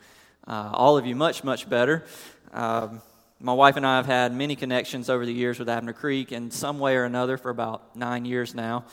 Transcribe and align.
uh, 0.49 0.71
all 0.73 0.99
of 0.99 1.07
you 1.07 1.15
much, 1.15 1.45
much 1.45 1.71
better. 1.71 2.05
Um, 2.53 3.01
my 3.39 3.53
wife 3.53 3.77
and 3.77 3.87
I 3.87 3.99
have 3.99 4.07
had 4.07 4.35
many 4.35 4.57
connections 4.57 5.09
over 5.09 5.25
the 5.25 5.33
years 5.33 5.61
with 5.61 5.69
Abner 5.69 5.93
Creek 5.93 6.33
in 6.33 6.51
some 6.51 6.81
way 6.81 6.97
or 6.97 7.05
another 7.05 7.37
for 7.37 7.51
about 7.51 7.95
nine 7.95 8.25
years 8.25 8.57
now, 8.57 8.87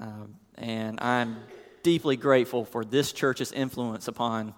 um, 0.00 0.36
and 0.56 0.98
I'm 1.02 1.36
deeply 1.82 2.16
grateful 2.16 2.64
for 2.64 2.82
this 2.82 3.12
church's 3.12 3.52
influence 3.52 4.08
upon 4.08 4.54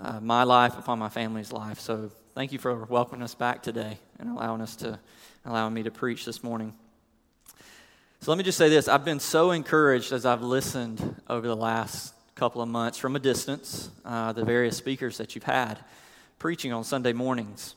uh, 0.00 0.20
my 0.20 0.42
life, 0.42 0.78
upon 0.78 0.98
my 0.98 1.08
family's 1.08 1.52
life. 1.52 1.80
So 1.80 2.10
thank 2.34 2.52
you 2.52 2.58
for 2.58 2.84
welcoming 2.84 3.22
us 3.22 3.34
back 3.34 3.62
today 3.62 3.98
and 4.18 4.28
allowing 4.28 4.60
us 4.60 4.76
to, 4.76 4.98
allowing 5.44 5.74
me 5.74 5.82
to 5.84 5.90
preach 5.90 6.24
this 6.24 6.42
morning. 6.42 6.74
So 8.20 8.30
let 8.30 8.38
me 8.38 8.44
just 8.44 8.58
say 8.58 8.68
this 8.68 8.88
I've 8.88 9.04
been 9.04 9.20
so 9.20 9.50
encouraged 9.50 10.12
as 10.12 10.26
I've 10.26 10.42
listened 10.42 11.20
over 11.28 11.46
the 11.46 11.56
last 11.56 12.14
couple 12.34 12.60
of 12.60 12.68
months 12.68 12.98
from 12.98 13.16
a 13.16 13.18
distance, 13.18 13.90
uh, 14.04 14.32
the 14.32 14.44
various 14.44 14.76
speakers 14.76 15.18
that 15.18 15.34
you've 15.34 15.44
had 15.44 15.78
preaching 16.38 16.72
on 16.72 16.84
Sunday 16.84 17.12
mornings. 17.12 17.74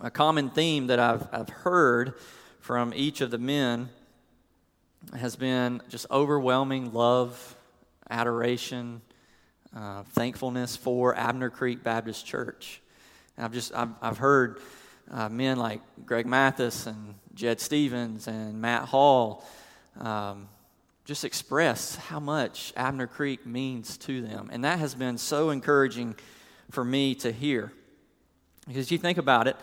A 0.00 0.10
common 0.10 0.50
theme 0.50 0.86
that 0.86 0.98
I've, 0.98 1.28
I've 1.32 1.48
heard 1.48 2.14
from 2.60 2.92
each 2.94 3.20
of 3.20 3.30
the 3.30 3.38
men 3.38 3.90
has 5.14 5.36
been 5.36 5.82
just 5.88 6.06
overwhelming 6.10 6.92
love, 6.92 7.56
adoration, 8.08 9.02
uh, 9.76 10.02
thankfulness 10.04 10.74
for 10.74 11.14
Abner 11.14 11.50
Creek 11.50 11.84
Baptist 11.84 12.24
Church. 12.24 12.80
And 13.36 13.44
I've 13.44 13.52
just 13.52 13.74
I've, 13.74 13.90
I've 14.00 14.18
heard 14.18 14.60
uh, 15.10 15.28
men 15.28 15.58
like 15.58 15.82
Greg 16.06 16.26
Mathis 16.26 16.86
and 16.86 17.14
Jed 17.34 17.60
Stevens 17.60 18.26
and 18.26 18.60
Matt 18.60 18.84
Hall 18.84 19.46
um, 20.00 20.48
just 21.04 21.24
express 21.24 21.96
how 21.96 22.18
much 22.18 22.72
Abner 22.74 23.06
Creek 23.06 23.46
means 23.46 23.96
to 23.98 24.22
them, 24.22 24.48
and 24.52 24.64
that 24.64 24.78
has 24.78 24.94
been 24.94 25.18
so 25.18 25.50
encouraging 25.50 26.16
for 26.70 26.84
me 26.84 27.14
to 27.16 27.30
hear. 27.30 27.72
Because 28.66 28.90
you 28.90 28.98
think 28.98 29.18
about 29.18 29.46
it, 29.46 29.56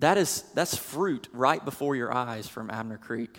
that 0.00 0.18
is 0.18 0.42
that's 0.54 0.76
fruit 0.76 1.28
right 1.32 1.64
before 1.64 1.94
your 1.94 2.12
eyes 2.12 2.48
from 2.48 2.68
Abner 2.68 2.98
Creek 2.98 3.38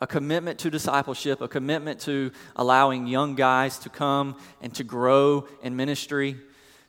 a 0.00 0.06
commitment 0.06 0.58
to 0.60 0.70
discipleship, 0.70 1.40
a 1.40 1.48
commitment 1.48 2.00
to 2.00 2.30
allowing 2.56 3.06
young 3.06 3.34
guys 3.34 3.78
to 3.80 3.88
come 3.88 4.36
and 4.60 4.72
to 4.74 4.84
grow 4.84 5.46
in 5.62 5.74
ministry, 5.76 6.36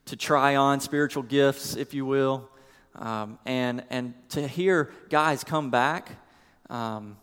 to 0.05 0.15
try 0.15 0.55
on 0.55 0.79
spiritual 0.79 1.23
gifts, 1.23 1.75
if 1.75 1.93
you 1.93 2.05
will, 2.05 2.49
um, 2.95 3.39
and, 3.45 3.83
and 3.89 4.13
to 4.29 4.47
hear 4.47 4.91
guys 5.09 5.43
come 5.43 5.69
back 5.69 6.11
um, 6.69 7.17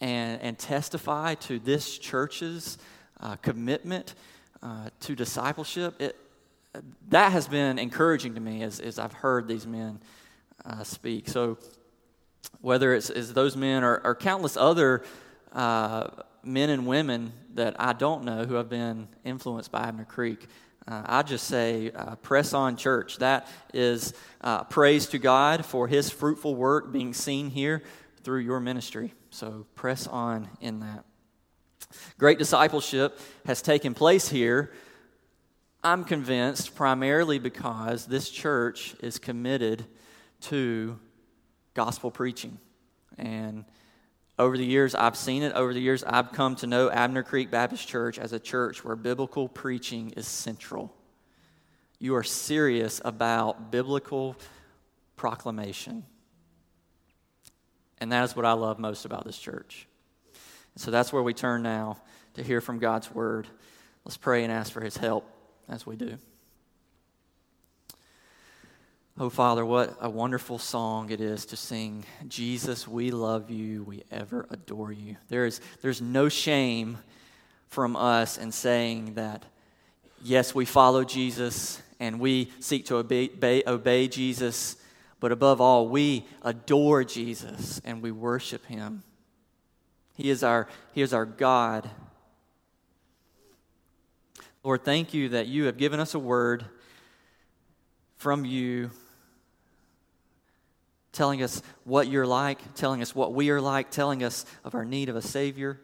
and, 0.00 0.40
and 0.42 0.58
testify 0.58 1.34
to 1.34 1.58
this 1.58 1.98
church's 1.98 2.78
uh, 3.20 3.36
commitment 3.36 4.14
uh, 4.62 4.88
to 5.00 5.14
discipleship. 5.14 6.00
It, 6.00 6.16
that 7.08 7.32
has 7.32 7.48
been 7.48 7.78
encouraging 7.78 8.34
to 8.34 8.40
me 8.40 8.62
as, 8.62 8.80
as 8.80 8.98
I've 8.98 9.12
heard 9.12 9.48
these 9.48 9.66
men 9.66 10.00
uh, 10.64 10.84
speak. 10.84 11.28
So, 11.28 11.58
whether 12.60 12.94
it's, 12.94 13.10
it's 13.10 13.32
those 13.32 13.56
men 13.56 13.84
or, 13.84 14.00
or 14.04 14.14
countless 14.14 14.56
other 14.56 15.02
uh, 15.52 16.08
men 16.42 16.70
and 16.70 16.86
women 16.86 17.32
that 17.54 17.76
I 17.78 17.92
don't 17.92 18.24
know 18.24 18.44
who 18.44 18.54
have 18.54 18.68
been 18.68 19.08
influenced 19.24 19.70
by 19.70 19.82
Abner 19.82 20.04
Creek. 20.04 20.46
Uh, 20.88 21.02
I 21.04 21.22
just 21.22 21.46
say, 21.46 21.90
uh, 21.90 22.16
press 22.16 22.54
on, 22.54 22.76
church. 22.76 23.18
That 23.18 23.46
is 23.74 24.14
uh, 24.40 24.64
praise 24.64 25.06
to 25.08 25.18
God 25.18 25.64
for 25.64 25.86
His 25.86 26.10
fruitful 26.10 26.54
work 26.54 26.92
being 26.92 27.12
seen 27.12 27.50
here 27.50 27.82
through 28.22 28.40
your 28.40 28.60
ministry. 28.60 29.12
So 29.30 29.66
press 29.74 30.06
on 30.06 30.48
in 30.60 30.80
that. 30.80 31.04
Great 32.18 32.38
discipleship 32.38 33.18
has 33.46 33.62
taken 33.62 33.94
place 33.94 34.28
here. 34.28 34.72
I'm 35.82 36.04
convinced 36.04 36.74
primarily 36.74 37.38
because 37.38 38.06
this 38.06 38.28
church 38.30 38.94
is 39.00 39.18
committed 39.18 39.84
to 40.42 40.98
gospel 41.74 42.10
preaching. 42.10 42.58
And 43.16 43.64
over 44.40 44.56
the 44.56 44.64
years, 44.64 44.94
I've 44.94 45.16
seen 45.16 45.42
it. 45.42 45.52
Over 45.52 45.74
the 45.74 45.80
years, 45.80 46.02
I've 46.02 46.32
come 46.32 46.56
to 46.56 46.66
know 46.66 46.90
Abner 46.90 47.22
Creek 47.22 47.50
Baptist 47.50 47.86
Church 47.86 48.18
as 48.18 48.32
a 48.32 48.40
church 48.40 48.82
where 48.82 48.96
biblical 48.96 49.48
preaching 49.48 50.14
is 50.16 50.26
central. 50.26 50.96
You 51.98 52.16
are 52.16 52.22
serious 52.22 53.02
about 53.04 53.70
biblical 53.70 54.34
proclamation. 55.16 56.04
And 57.98 58.10
that 58.12 58.24
is 58.24 58.34
what 58.34 58.46
I 58.46 58.52
love 58.52 58.78
most 58.78 59.04
about 59.04 59.26
this 59.26 59.38
church. 59.38 59.86
So 60.76 60.90
that's 60.90 61.12
where 61.12 61.22
we 61.22 61.34
turn 61.34 61.62
now 61.62 61.98
to 62.34 62.42
hear 62.42 62.62
from 62.62 62.78
God's 62.78 63.14
word. 63.14 63.46
Let's 64.06 64.16
pray 64.16 64.42
and 64.42 64.50
ask 64.50 64.72
for 64.72 64.80
his 64.80 64.96
help 64.96 65.30
as 65.68 65.86
we 65.86 65.96
do. 65.96 66.16
Oh, 69.22 69.28
Father, 69.28 69.66
what 69.66 69.98
a 70.00 70.08
wonderful 70.08 70.58
song 70.58 71.10
it 71.10 71.20
is 71.20 71.44
to 71.44 71.56
sing, 71.56 72.06
Jesus, 72.26 72.88
we 72.88 73.10
love 73.10 73.50
you, 73.50 73.82
we 73.82 74.02
ever 74.10 74.46
adore 74.48 74.92
you. 74.92 75.18
There 75.28 75.44
is, 75.44 75.60
there's 75.82 76.00
no 76.00 76.30
shame 76.30 76.96
from 77.68 77.96
us 77.96 78.38
in 78.38 78.50
saying 78.50 79.16
that, 79.16 79.44
yes, 80.22 80.54
we 80.54 80.64
follow 80.64 81.04
Jesus 81.04 81.82
and 82.00 82.18
we 82.18 82.50
seek 82.60 82.86
to 82.86 82.96
obey, 82.96 83.28
obey, 83.28 83.62
obey 83.66 84.08
Jesus, 84.08 84.76
but 85.20 85.32
above 85.32 85.60
all, 85.60 85.86
we 85.86 86.24
adore 86.40 87.04
Jesus 87.04 87.78
and 87.84 88.00
we 88.00 88.10
worship 88.10 88.64
him. 88.64 89.02
He 90.16 90.30
is 90.30 90.42
our, 90.42 90.66
he 90.94 91.02
is 91.02 91.12
our 91.12 91.26
God. 91.26 91.90
Lord, 94.64 94.82
thank 94.82 95.12
you 95.12 95.28
that 95.28 95.46
you 95.46 95.64
have 95.64 95.76
given 95.76 96.00
us 96.00 96.14
a 96.14 96.18
word 96.18 96.64
from 98.16 98.46
you 98.46 98.90
telling 101.12 101.42
us 101.42 101.62
what 101.84 102.08
you're 102.08 102.26
like, 102.26 102.74
telling 102.74 103.02
us 103.02 103.14
what 103.14 103.34
we 103.34 103.50
are 103.50 103.60
like, 103.60 103.90
telling 103.90 104.22
us 104.22 104.44
of 104.64 104.74
our 104.74 104.84
need 104.84 105.08
of 105.08 105.16
a 105.16 105.22
Savior, 105.22 105.80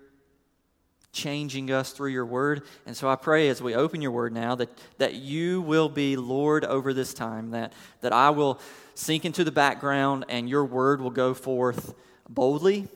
changing 1.12 1.70
us 1.70 1.92
through 1.92 2.10
your 2.10 2.26
word. 2.26 2.62
And 2.84 2.96
so 2.96 3.08
I 3.08 3.16
pray 3.16 3.48
as 3.48 3.62
we 3.62 3.74
open 3.74 4.02
your 4.02 4.10
word 4.10 4.32
now 4.32 4.54
that, 4.54 4.68
that 4.98 5.14
you 5.14 5.62
will 5.62 5.88
be 5.88 6.16
Lord 6.16 6.64
over 6.64 6.92
this 6.92 7.14
time, 7.14 7.50
that, 7.50 7.72
that 8.02 8.12
I 8.12 8.30
will 8.30 8.60
sink 8.94 9.24
into 9.24 9.42
the 9.42 9.50
background 9.50 10.26
and 10.28 10.48
your 10.48 10.64
word 10.64 11.00
will 11.00 11.10
go 11.10 11.34
forth 11.34 11.94
boldly, 12.28 12.86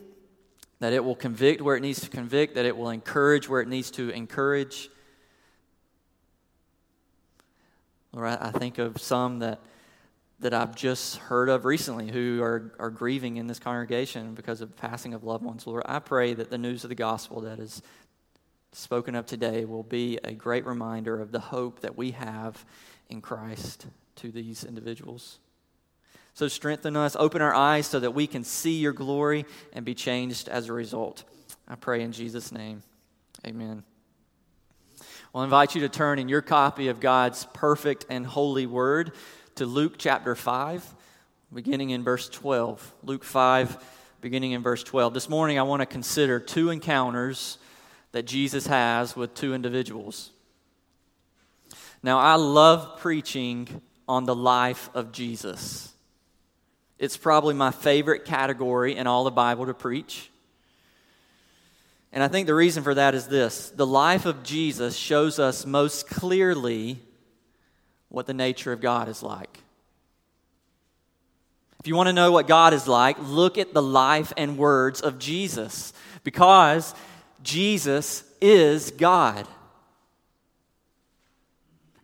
that 0.80 0.92
it 0.92 1.04
will 1.04 1.16
convict 1.16 1.62
where 1.62 1.76
it 1.76 1.80
needs 1.80 2.00
to 2.02 2.10
convict, 2.10 2.54
that 2.54 2.64
it 2.64 2.76
will 2.76 2.90
encourage 2.90 3.48
where 3.48 3.60
it 3.60 3.68
needs 3.68 3.90
to 3.92 4.10
encourage. 4.10 4.90
Lord, 8.12 8.38
I 8.40 8.50
think 8.50 8.78
of 8.78 9.00
some 9.00 9.38
that 9.38 9.60
that 10.40 10.54
I've 10.54 10.74
just 10.74 11.16
heard 11.16 11.48
of 11.48 11.64
recently 11.64 12.10
who 12.10 12.42
are, 12.42 12.72
are 12.78 12.90
grieving 12.90 13.36
in 13.36 13.46
this 13.46 13.58
congregation 13.58 14.34
because 14.34 14.60
of 14.62 14.70
the 14.70 14.76
passing 14.76 15.12
of 15.12 15.22
loved 15.22 15.44
ones. 15.44 15.66
Lord, 15.66 15.82
I 15.84 15.98
pray 15.98 16.32
that 16.34 16.50
the 16.50 16.58
news 16.58 16.82
of 16.82 16.88
the 16.88 16.94
gospel 16.94 17.42
that 17.42 17.58
is 17.58 17.82
spoken 18.72 19.14
of 19.14 19.26
today 19.26 19.64
will 19.64 19.82
be 19.82 20.18
a 20.24 20.32
great 20.32 20.64
reminder 20.64 21.20
of 21.20 21.30
the 21.30 21.40
hope 21.40 21.80
that 21.80 21.96
we 21.96 22.12
have 22.12 22.64
in 23.10 23.20
Christ 23.20 23.86
to 24.16 24.30
these 24.30 24.64
individuals. 24.64 25.38
So 26.32 26.48
strengthen 26.48 26.96
us, 26.96 27.16
open 27.16 27.42
our 27.42 27.54
eyes 27.54 27.86
so 27.86 28.00
that 28.00 28.12
we 28.12 28.26
can 28.26 28.44
see 28.44 28.78
your 28.78 28.92
glory 28.92 29.44
and 29.74 29.84
be 29.84 29.94
changed 29.94 30.48
as 30.48 30.68
a 30.68 30.72
result. 30.72 31.24
I 31.68 31.74
pray 31.74 32.02
in 32.02 32.12
Jesus' 32.12 32.50
name. 32.50 32.82
Amen. 33.46 33.82
I'll 35.34 35.42
invite 35.42 35.74
you 35.74 35.82
to 35.82 35.88
turn 35.88 36.18
in 36.18 36.28
your 36.28 36.42
copy 36.42 36.88
of 36.88 36.98
God's 36.98 37.46
perfect 37.52 38.06
and 38.08 38.26
holy 38.26 38.66
word 38.66 39.12
to 39.60 39.66
Luke 39.66 39.96
chapter 39.98 40.34
5, 40.34 40.94
beginning 41.52 41.90
in 41.90 42.02
verse 42.02 42.30
12. 42.30 42.94
Luke 43.02 43.22
5, 43.22 43.76
beginning 44.22 44.52
in 44.52 44.62
verse 44.62 44.82
12. 44.82 45.12
This 45.12 45.28
morning, 45.28 45.58
I 45.58 45.64
want 45.64 45.80
to 45.80 45.86
consider 45.86 46.40
two 46.40 46.70
encounters 46.70 47.58
that 48.12 48.22
Jesus 48.22 48.66
has 48.68 49.14
with 49.14 49.34
two 49.34 49.52
individuals. 49.52 50.30
Now, 52.02 52.18
I 52.18 52.36
love 52.36 53.00
preaching 53.00 53.82
on 54.08 54.24
the 54.24 54.34
life 54.34 54.88
of 54.94 55.12
Jesus. 55.12 55.92
It's 56.98 57.18
probably 57.18 57.52
my 57.52 57.70
favorite 57.70 58.24
category 58.24 58.96
in 58.96 59.06
all 59.06 59.24
the 59.24 59.30
Bible 59.30 59.66
to 59.66 59.74
preach. 59.74 60.30
And 62.14 62.24
I 62.24 62.28
think 62.28 62.46
the 62.46 62.54
reason 62.54 62.82
for 62.82 62.94
that 62.94 63.14
is 63.14 63.28
this 63.28 63.68
the 63.68 63.86
life 63.86 64.24
of 64.24 64.42
Jesus 64.42 64.96
shows 64.96 65.38
us 65.38 65.66
most 65.66 66.08
clearly 66.08 66.98
what 68.10 68.26
the 68.26 68.34
nature 68.34 68.72
of 68.72 68.80
God 68.80 69.08
is 69.08 69.22
like. 69.22 69.60
If 71.80 71.86
you 71.86 71.96
want 71.96 72.08
to 72.08 72.12
know 72.12 72.30
what 72.30 72.46
God 72.46 72.74
is 72.74 72.86
like, 72.86 73.16
look 73.18 73.56
at 73.56 73.72
the 73.72 73.80
life 73.80 74.34
and 74.36 74.58
words 74.58 75.00
of 75.00 75.18
Jesus 75.18 75.94
because 76.24 76.94
Jesus 77.42 78.22
is 78.42 78.90
God. 78.90 79.48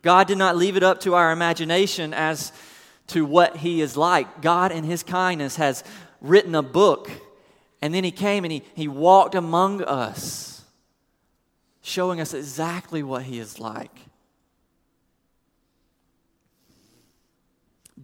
God 0.00 0.28
did 0.28 0.38
not 0.38 0.56
leave 0.56 0.76
it 0.76 0.82
up 0.82 1.00
to 1.00 1.14
our 1.14 1.30
imagination 1.30 2.14
as 2.14 2.52
to 3.08 3.26
what 3.26 3.56
He 3.58 3.82
is 3.82 3.96
like. 3.96 4.40
God, 4.40 4.72
in 4.72 4.84
His 4.84 5.02
kindness, 5.02 5.56
has 5.56 5.84
written 6.20 6.54
a 6.54 6.62
book, 6.62 7.10
and 7.82 7.92
then 7.92 8.04
He 8.04 8.12
came 8.12 8.44
and 8.44 8.52
He, 8.52 8.62
he 8.74 8.88
walked 8.88 9.34
among 9.34 9.82
us, 9.82 10.64
showing 11.82 12.20
us 12.20 12.32
exactly 12.32 13.02
what 13.02 13.24
He 13.24 13.38
is 13.38 13.58
like. 13.58 13.98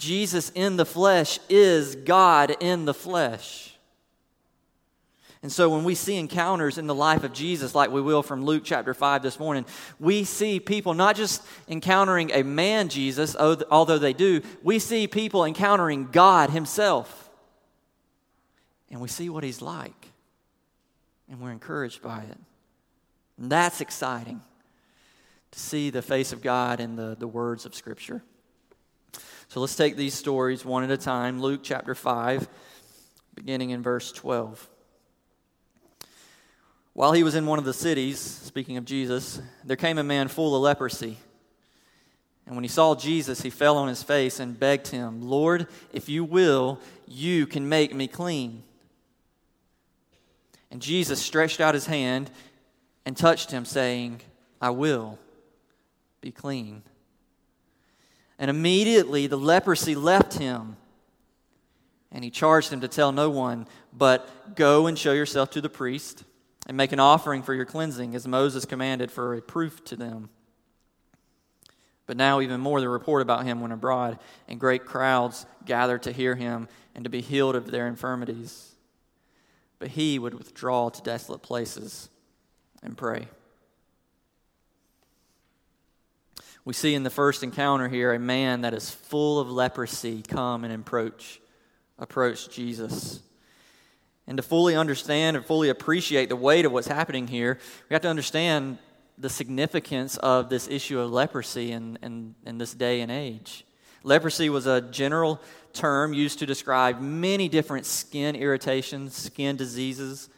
Jesus 0.03 0.51
in 0.57 0.77
the 0.77 0.85
flesh 0.85 1.39
is 1.49 1.95
God 1.95 2.57
in 2.59 2.87
the 2.87 2.95
flesh. 2.95 3.73
And 5.43 5.53
so 5.53 5.71
when 5.71 5.85
we 5.85 5.95
see 5.95 6.17
encounters 6.17 6.77
in 6.77 6.89
the 6.89 6.95
life 6.95 7.23
of 7.23 7.33
Jesus, 7.33 7.73
like 7.73 7.93
we 7.93 8.01
will 8.01 8.25
from 8.25 8.45
Luke 8.45 8.63
chapter 8.65 8.95
5 8.95 9.23
this 9.23 9.39
morning, 9.39 9.65
we 10.01 10.25
see 10.25 10.59
people 10.59 10.95
not 10.95 11.15
just 11.15 11.41
encountering 11.69 12.33
a 12.33 12.43
man 12.43 12.89
Jesus, 12.89 13.37
although 13.37 13.99
they 13.99 14.13
do, 14.13 14.43
we 14.65 14.81
see 14.81 15.07
people 15.07 15.45
encountering 15.45 16.09
God 16.11 16.51
Himself. 16.51 17.31
And 18.91 19.01
we 19.01 19.09
see 19.09 19.29
what 19.31 19.45
He's 19.45 19.63
like. 19.63 20.09
And 21.31 21.41
we're 21.41 21.53
encouraged 21.53 22.03
by 22.03 22.23
it. 22.23 22.39
And 23.39 23.53
that's 23.53 23.81
exciting 23.81 24.43
to 25.53 25.61
see 25.61 25.91
the 25.91 26.03
face 26.03 26.33
of 26.33 26.43
God 26.43 26.81
in 26.81 26.97
the, 26.97 27.17
the 27.17 27.29
words 27.29 27.67
of 27.67 27.75
Scripture. 27.77 28.25
So 29.53 29.61
let's 29.61 29.77
take 29.77 29.97
these 29.97 30.15
stories 30.15 30.65
one 30.65 30.83
at 30.83 30.91
a 30.91 30.97
time. 30.97 31.43
Luke 31.43 31.61
chapter 31.63 31.95
5, 31.95 32.49
beginning 33.35 33.69
in 33.69 33.83
verse 33.83 34.11
12. 34.11 34.67
While 36.95 37.13
he 37.13 37.23
was 37.23 37.35
in 37.35 37.45
one 37.45 37.59
of 37.59 37.67
the 37.67 37.75
cities, 37.75 38.19
speaking 38.19 38.79
of 38.79 38.87
Jesus, 38.87 39.43
there 39.63 39.77
came 39.77 39.99
a 39.99 40.03
man 40.03 40.29
full 40.29 40.57
of 40.57 40.63
leprosy. 40.63 41.19
And 42.47 42.55
when 42.55 42.65
he 42.65 42.69
saw 42.69 42.95
Jesus, 42.95 43.43
he 43.43 43.51
fell 43.51 43.77
on 43.77 43.89
his 43.89 44.03
face 44.03 44.41
and 44.41 44.59
begged 44.59 44.89
him, 44.89 45.21
Lord, 45.21 45.67
if 45.93 46.09
you 46.09 46.25
will, 46.25 46.81
you 47.07 47.47
can 47.47 47.69
make 47.69 47.95
me 47.95 48.09
clean. 48.09 48.63
And 50.71 50.81
Jesus 50.81 51.21
stretched 51.21 51.61
out 51.61 51.75
his 51.75 51.85
hand 51.85 52.31
and 53.05 53.15
touched 53.15 53.51
him, 53.51 53.67
saying, 53.67 54.23
I 54.63 54.71
will 54.71 55.19
be 56.23 56.31
clean. 56.33 56.85
And 58.43 58.51
immediately 58.51 59.29
the 59.29 59.39
leprosy 59.39 59.95
left 59.95 60.35
him. 60.35 60.77
And 62.11 62.25
he 62.25 62.31
charged 62.31 62.73
him 62.73 62.81
to 62.81 62.89
tell 62.89 63.13
no 63.13 63.31
one, 63.31 63.69
but 63.93 64.57
go 64.57 64.89
and 64.89 64.99
show 64.99 65.13
yourself 65.13 65.51
to 65.51 65.61
the 65.61 65.69
priest 65.69 66.25
and 66.67 66.77
make 66.77 66.91
an 66.91 66.99
offering 66.99 67.45
for 67.45 67.55
your 67.55 67.65
cleansing, 67.65 68.17
as 68.17 68.27
Moses 68.27 68.65
commanded 68.65 69.13
for 69.13 69.35
a 69.35 69.41
proof 69.41 69.85
to 69.85 69.95
them. 69.95 70.29
But 72.07 72.17
now, 72.17 72.41
even 72.41 72.61
more, 72.61 72.81
the 72.81 72.89
report 72.89 73.23
about 73.23 73.45
him 73.45 73.61
went 73.61 73.75
abroad, 73.75 74.19
and 74.49 74.59
great 74.59 74.87
crowds 74.87 75.47
gathered 75.65 76.03
to 76.03 76.13
hear 76.13 76.35
him 76.35 76.67
and 76.97 77.05
to 77.05 77.11
be 77.11 77.21
healed 77.21 77.55
of 77.55 77.71
their 77.71 77.87
infirmities. 77.87 78.75
But 79.79 79.91
he 79.91 80.19
would 80.19 80.35
withdraw 80.35 80.89
to 80.89 81.03
desolate 81.03 81.43
places 81.43 82.11
and 82.83 82.99
pray. 82.99 83.29
We 86.65 86.75
see 86.75 86.95
in 86.95 87.03
the 87.03 87.11
first 87.11 87.43
encounter 87.43 87.89
here 87.89 88.13
a 88.13 88.19
man 88.19 88.61
that 88.61 88.73
is 88.73 88.91
full 88.91 89.41
of 89.41 89.51
leprosy 89.51 90.23
come 90.23 90.65
and 90.65 90.73
approach 90.73 91.41
approach 91.99 92.49
Jesus. 92.51 93.21
And 94.27 94.37
to 94.37 94.43
fully 94.43 94.77
understand 94.77 95.37
and 95.37 95.45
fully 95.45 95.69
appreciate 95.69 96.29
the 96.29 96.37
weight 96.37 96.65
of 96.65 96.73
what's 96.73 96.87
happening 96.87 97.27
here, 97.27 97.59
we 97.89 97.95
have 97.95 98.03
to 98.03 98.09
understand 98.09 98.79
the 99.19 99.29
significance 99.29 100.17
of 100.19 100.49
this 100.49 100.69
issue 100.69 100.99
of 101.01 101.11
leprosy 101.11 101.73
in, 101.73 101.99
in, 102.03 102.35
in 102.47 102.59
this 102.59 102.75
day 102.75 103.01
and 103.01 103.11
age. 103.11 103.65
Leprosy 104.05 104.49
was 104.49 104.67
a 104.67 104.81
general 104.81 105.41
term 105.73 106.13
used 106.13 106.39
to 106.41 106.47
describe 106.47 107.01
many 107.01 107.49
different 107.49 107.87
skin 107.87 108.35
irritations, 108.35 109.15
skin 109.15 109.57
diseases. 109.57 110.29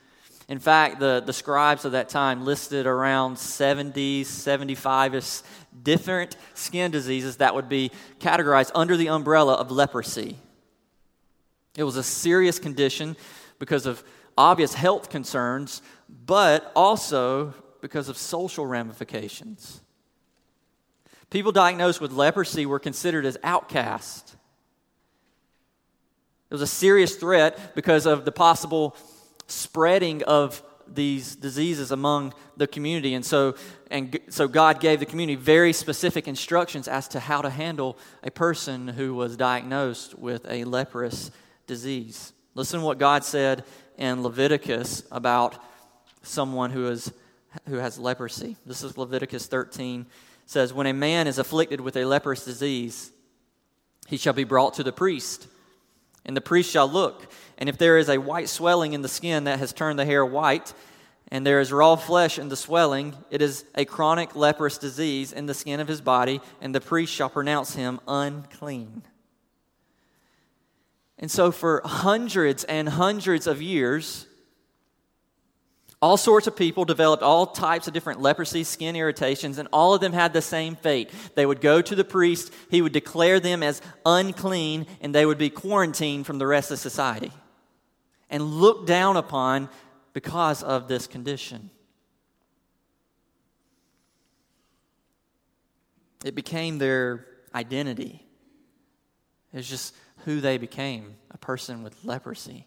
In 0.48 0.58
fact, 0.58 1.00
the, 1.00 1.22
the 1.24 1.32
scribes 1.32 1.84
of 1.84 1.92
that 1.92 2.10
time 2.10 2.44
listed 2.44 2.86
around 2.86 3.38
70, 3.38 4.24
75 4.24 5.42
different 5.82 6.36
skin 6.52 6.90
diseases 6.90 7.38
that 7.38 7.54
would 7.54 7.68
be 7.68 7.90
categorized 8.18 8.70
under 8.74 8.96
the 8.96 9.08
umbrella 9.08 9.54
of 9.54 9.70
leprosy. 9.70 10.36
It 11.76 11.84
was 11.84 11.96
a 11.96 12.02
serious 12.02 12.58
condition 12.58 13.16
because 13.58 13.86
of 13.86 14.04
obvious 14.36 14.74
health 14.74 15.08
concerns, 15.08 15.80
but 16.08 16.70
also 16.76 17.54
because 17.80 18.08
of 18.08 18.18
social 18.18 18.66
ramifications. 18.66 19.80
People 21.30 21.52
diagnosed 21.52 22.00
with 22.00 22.12
leprosy 22.12 22.66
were 22.66 22.78
considered 22.78 23.24
as 23.24 23.38
outcasts. 23.42 24.36
It 26.50 26.54
was 26.54 26.62
a 26.62 26.66
serious 26.66 27.16
threat 27.16 27.74
because 27.74 28.06
of 28.06 28.24
the 28.24 28.30
possible 28.30 28.94
spreading 29.46 30.22
of 30.24 30.62
these 30.86 31.36
diseases 31.36 31.90
among 31.90 32.34
the 32.56 32.66
community. 32.66 33.14
And 33.14 33.24
so, 33.24 33.56
and 33.90 34.18
so 34.28 34.48
God 34.48 34.80
gave 34.80 35.00
the 35.00 35.06
community 35.06 35.36
very 35.36 35.72
specific 35.72 36.28
instructions 36.28 36.88
as 36.88 37.08
to 37.08 37.20
how 37.20 37.42
to 37.42 37.50
handle 37.50 37.96
a 38.22 38.30
person 38.30 38.88
who 38.88 39.14
was 39.14 39.36
diagnosed 39.36 40.18
with 40.18 40.46
a 40.48 40.64
leprous 40.64 41.30
disease. 41.66 42.32
Listen 42.54 42.80
to 42.80 42.86
what 42.86 42.98
God 42.98 43.24
said 43.24 43.64
in 43.96 44.22
Leviticus 44.22 45.02
about 45.10 45.56
someone 46.22 46.70
who, 46.70 46.88
is, 46.88 47.12
who 47.68 47.76
has 47.76 47.98
leprosy. 47.98 48.56
This 48.66 48.82
is 48.82 48.98
Leviticus 48.98 49.46
13. 49.46 50.02
It 50.02 50.06
says, 50.46 50.72
When 50.72 50.86
a 50.86 50.92
man 50.92 51.26
is 51.26 51.38
afflicted 51.38 51.80
with 51.80 51.96
a 51.96 52.04
leprous 52.04 52.44
disease, 52.44 53.10
he 54.06 54.16
shall 54.16 54.32
be 54.32 54.44
brought 54.44 54.74
to 54.74 54.82
the 54.82 54.92
priest, 54.92 55.46
and 56.24 56.36
the 56.36 56.42
priest 56.42 56.70
shall 56.70 56.88
look. 56.88 57.30
And 57.58 57.68
if 57.68 57.78
there 57.78 57.98
is 57.98 58.08
a 58.08 58.18
white 58.18 58.48
swelling 58.48 58.92
in 58.92 59.02
the 59.02 59.08
skin 59.08 59.44
that 59.44 59.58
has 59.58 59.72
turned 59.72 59.98
the 59.98 60.04
hair 60.04 60.24
white, 60.24 60.72
and 61.28 61.46
there 61.46 61.60
is 61.60 61.72
raw 61.72 61.96
flesh 61.96 62.38
in 62.38 62.48
the 62.48 62.56
swelling, 62.56 63.14
it 63.30 63.40
is 63.40 63.64
a 63.74 63.84
chronic 63.84 64.36
leprous 64.36 64.78
disease 64.78 65.32
in 65.32 65.46
the 65.46 65.54
skin 65.54 65.80
of 65.80 65.88
his 65.88 66.00
body, 66.00 66.40
and 66.60 66.74
the 66.74 66.80
priest 66.80 67.12
shall 67.12 67.30
pronounce 67.30 67.74
him 67.74 68.00
unclean. 68.06 69.02
And 71.18 71.30
so, 71.30 71.50
for 71.50 71.80
hundreds 71.84 72.64
and 72.64 72.88
hundreds 72.88 73.46
of 73.46 73.62
years, 73.62 74.26
all 76.02 76.16
sorts 76.16 76.46
of 76.46 76.54
people 76.54 76.84
developed 76.84 77.22
all 77.22 77.46
types 77.46 77.88
of 77.88 77.94
different 77.94 78.20
leprosy, 78.20 78.62
skin 78.62 78.94
irritations, 78.94 79.56
and 79.56 79.68
all 79.72 79.94
of 79.94 80.02
them 80.02 80.12
had 80.12 80.34
the 80.34 80.42
same 80.42 80.76
fate. 80.76 81.10
They 81.34 81.46
would 81.46 81.62
go 81.62 81.80
to 81.80 81.94
the 81.94 82.04
priest, 82.04 82.52
he 82.70 82.82
would 82.82 82.92
declare 82.92 83.40
them 83.40 83.62
as 83.62 83.80
unclean, 84.04 84.86
and 85.00 85.14
they 85.14 85.24
would 85.24 85.38
be 85.38 85.50
quarantined 85.50 86.26
from 86.26 86.38
the 86.38 86.46
rest 86.46 86.70
of 86.70 86.78
society 86.78 87.32
and 88.34 88.42
looked 88.42 88.84
down 88.84 89.16
upon 89.16 89.68
because 90.12 90.64
of 90.64 90.88
this 90.88 91.06
condition. 91.06 91.70
It 96.24 96.34
became 96.34 96.78
their 96.78 97.26
identity. 97.54 98.26
It's 99.52 99.68
just 99.70 99.94
who 100.24 100.40
they 100.40 100.58
became 100.58 101.14
a 101.30 101.38
person 101.38 101.84
with 101.84 102.04
leprosy. 102.04 102.66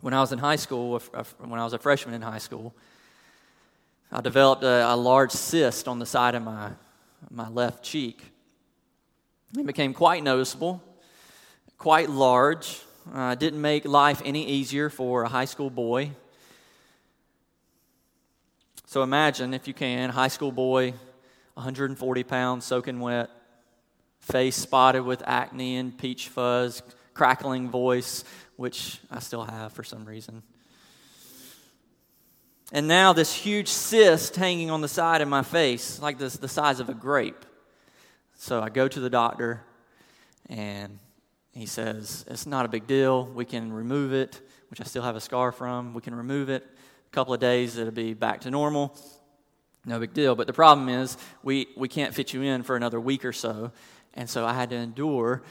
When 0.00 0.14
I 0.14 0.20
was 0.20 0.30
in 0.30 0.38
high 0.38 0.54
school, 0.54 1.00
when 1.38 1.58
I 1.58 1.64
was 1.64 1.72
a 1.72 1.78
freshman 1.80 2.14
in 2.14 2.22
high 2.22 2.38
school, 2.38 2.76
I 4.12 4.20
developed 4.20 4.62
a, 4.62 4.92
a 4.92 4.94
large 4.94 5.32
cyst 5.32 5.88
on 5.88 5.98
the 5.98 6.06
side 6.06 6.36
of 6.36 6.44
my, 6.44 6.70
my 7.28 7.48
left 7.48 7.82
cheek. 7.82 8.22
It 9.58 9.66
became 9.66 9.94
quite 9.94 10.22
noticeable, 10.22 10.80
quite 11.84 12.08
large. 12.08 12.80
Uh, 13.12 13.34
didn't 13.34 13.60
make 13.60 13.84
life 13.84 14.22
any 14.24 14.46
easier 14.46 14.88
for 14.88 15.24
a 15.24 15.28
high 15.28 15.44
school 15.44 15.68
boy. 15.68 16.10
So 18.86 19.02
imagine, 19.02 19.52
if 19.52 19.68
you 19.68 19.74
can, 19.74 20.08
high 20.08 20.28
school 20.28 20.50
boy, 20.50 20.94
140 21.52 22.22
pounds, 22.22 22.64
soaking 22.64 23.00
wet, 23.00 23.28
face 24.18 24.56
spotted 24.56 25.02
with 25.02 25.22
acne 25.26 25.76
and 25.76 25.98
peach 25.98 26.28
fuzz, 26.28 26.82
crackling 27.12 27.68
voice, 27.68 28.24
which 28.56 28.98
I 29.10 29.18
still 29.18 29.44
have 29.44 29.74
for 29.74 29.84
some 29.84 30.06
reason. 30.06 30.42
And 32.72 32.88
now 32.88 33.12
this 33.12 33.34
huge 33.34 33.68
cyst 33.68 34.36
hanging 34.36 34.70
on 34.70 34.80
the 34.80 34.88
side 34.88 35.20
of 35.20 35.28
my 35.28 35.42
face, 35.42 36.00
like 36.00 36.16
this, 36.16 36.38
the 36.38 36.48
size 36.48 36.80
of 36.80 36.88
a 36.88 36.94
grape. 36.94 37.44
So 38.36 38.62
I 38.62 38.70
go 38.70 38.88
to 38.88 39.00
the 39.00 39.10
doctor, 39.10 39.60
and 40.48 40.98
he 41.54 41.66
says, 41.66 42.24
It's 42.28 42.46
not 42.46 42.64
a 42.64 42.68
big 42.68 42.86
deal. 42.86 43.26
We 43.26 43.44
can 43.44 43.72
remove 43.72 44.12
it, 44.12 44.40
which 44.70 44.80
I 44.80 44.84
still 44.84 45.02
have 45.02 45.16
a 45.16 45.20
scar 45.20 45.52
from. 45.52 45.94
We 45.94 46.02
can 46.02 46.14
remove 46.14 46.50
it. 46.50 46.64
A 46.64 47.14
couple 47.14 47.32
of 47.32 47.40
days, 47.40 47.76
it'll 47.76 47.92
be 47.92 48.12
back 48.12 48.40
to 48.42 48.50
normal. 48.50 48.96
No 49.86 50.00
big 50.00 50.14
deal. 50.14 50.34
But 50.34 50.46
the 50.46 50.52
problem 50.52 50.88
is, 50.88 51.16
we, 51.42 51.68
we 51.76 51.88
can't 51.88 52.12
fit 52.12 52.32
you 52.32 52.42
in 52.42 52.62
for 52.62 52.74
another 52.74 53.00
week 53.00 53.24
or 53.24 53.32
so. 53.32 53.70
And 54.14 54.28
so 54.28 54.44
I 54.44 54.52
had 54.52 54.70
to 54.70 54.76
endure 54.76 55.42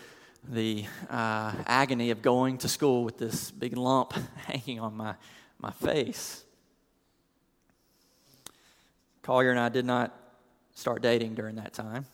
the 0.47 0.85
uh, 1.09 1.53
agony 1.65 2.11
of 2.11 2.21
going 2.21 2.57
to 2.59 2.69
school 2.69 3.03
with 3.03 3.17
this 3.17 3.51
big 3.51 3.77
lump 3.77 4.13
hanging 4.45 4.79
on 4.79 4.95
my, 4.97 5.15
my 5.59 5.71
face. 5.71 6.43
Collier 9.21 9.51
and 9.51 9.59
I 9.59 9.69
did 9.69 9.85
not 9.85 10.13
start 10.75 11.01
dating 11.01 11.35
during 11.35 11.55
that 11.55 11.73
time. 11.73 12.05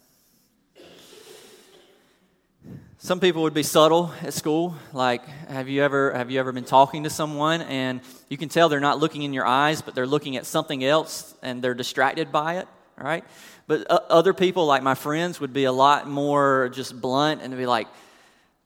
Some 3.01 3.22
people 3.22 3.44
would 3.44 3.53
be 3.53 3.63
subtle 3.63 4.12
at 4.22 4.34
school. 4.34 4.75
Like, 4.91 5.25
have 5.48 5.70
you 5.70 5.82
ever 5.84 6.12
have 6.12 6.29
you 6.29 6.38
ever 6.38 6.51
been 6.51 6.65
talking 6.65 7.03
to 7.03 7.10
someone 7.10 7.62
and 7.62 8.01
you 8.27 8.36
can 8.36 8.50
tell 8.50 8.68
they're 8.68 8.82
not 8.82 9.00
looking 9.00 9.24
in 9.24 9.32
your 9.32 9.46
eyes, 9.46 9.82
but 9.82 9.96
they're 9.96 10.06
looking 10.06 10.36
at 10.36 10.46
something 10.46 10.84
else 10.84 11.34
and 11.41 11.62
they're 11.62 11.74
distracted 11.74 12.29
by 12.29 12.58
it, 12.58 12.68
right? 12.98 13.24
But 13.68 13.89
uh, 13.89 14.01
other 14.10 14.34
people, 14.34 14.65
like 14.65 14.84
my 14.84 14.96
friends, 14.96 15.39
would 15.39 15.53
be 15.53 15.63
a 15.63 15.72
lot 15.72 16.10
more 16.10 16.70
just 16.74 17.00
blunt 17.00 17.41
and 17.41 17.56
be 17.56 17.65
like, 17.65 17.88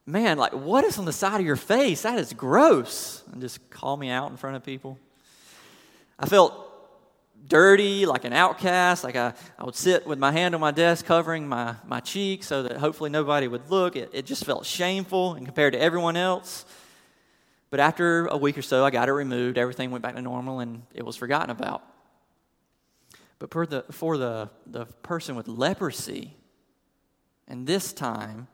"Man, 0.07 0.39
like, 0.39 0.53
what 0.53 0.83
is 0.83 0.97
on 0.97 1.05
the 1.05 1.13
side 1.13 1.39
of 1.39 1.45
your 1.45 1.55
face? 1.55 2.01
That 2.01 2.17
is 2.17 2.33
gross," 2.33 3.21
and 3.31 3.39
just 3.39 3.69
call 3.69 3.95
me 3.97 4.09
out 4.09 4.31
in 4.31 4.37
front 4.37 4.55
of 4.55 4.63
people. 4.63 4.97
I 6.17 6.25
felt 6.25 6.55
dirty, 7.47 8.05
like 8.05 8.25
an 8.25 8.33
outcast. 8.33 9.03
Like 9.03 9.15
I, 9.15 9.33
I 9.57 9.63
would 9.63 9.75
sit 9.75 10.07
with 10.07 10.19
my 10.19 10.31
hand 10.31 10.55
on 10.55 10.61
my 10.61 10.71
desk 10.71 11.05
covering 11.05 11.47
my, 11.47 11.75
my 11.85 11.99
cheek 11.99 12.43
so 12.43 12.63
that 12.63 12.77
hopefully 12.77 13.09
nobody 13.09 13.47
would 13.47 13.69
look. 13.69 13.95
It, 13.95 14.09
it 14.13 14.25
just 14.25 14.45
felt 14.45 14.65
shameful 14.65 15.33
and 15.33 15.45
compared 15.45 15.73
to 15.73 15.79
everyone 15.79 16.17
else. 16.17 16.65
But 17.69 17.79
after 17.79 18.27
a 18.27 18.37
week 18.37 18.57
or 18.57 18.61
so, 18.61 18.85
I 18.85 18.91
got 18.91 19.09
it 19.09 19.13
removed. 19.13 19.57
Everything 19.57 19.91
went 19.91 20.03
back 20.03 20.15
to 20.15 20.21
normal 20.21 20.59
and 20.59 20.83
it 20.93 21.05
was 21.05 21.15
forgotten 21.15 21.49
about. 21.49 21.81
But 23.39 23.51
for 23.51 23.65
the, 23.65 23.83
for 23.91 24.17
the, 24.17 24.49
the 24.67 24.85
person 24.85 25.35
with 25.35 25.47
leprosy, 25.47 26.35
and 27.47 27.67
this 27.67 27.91
time, 27.91 28.47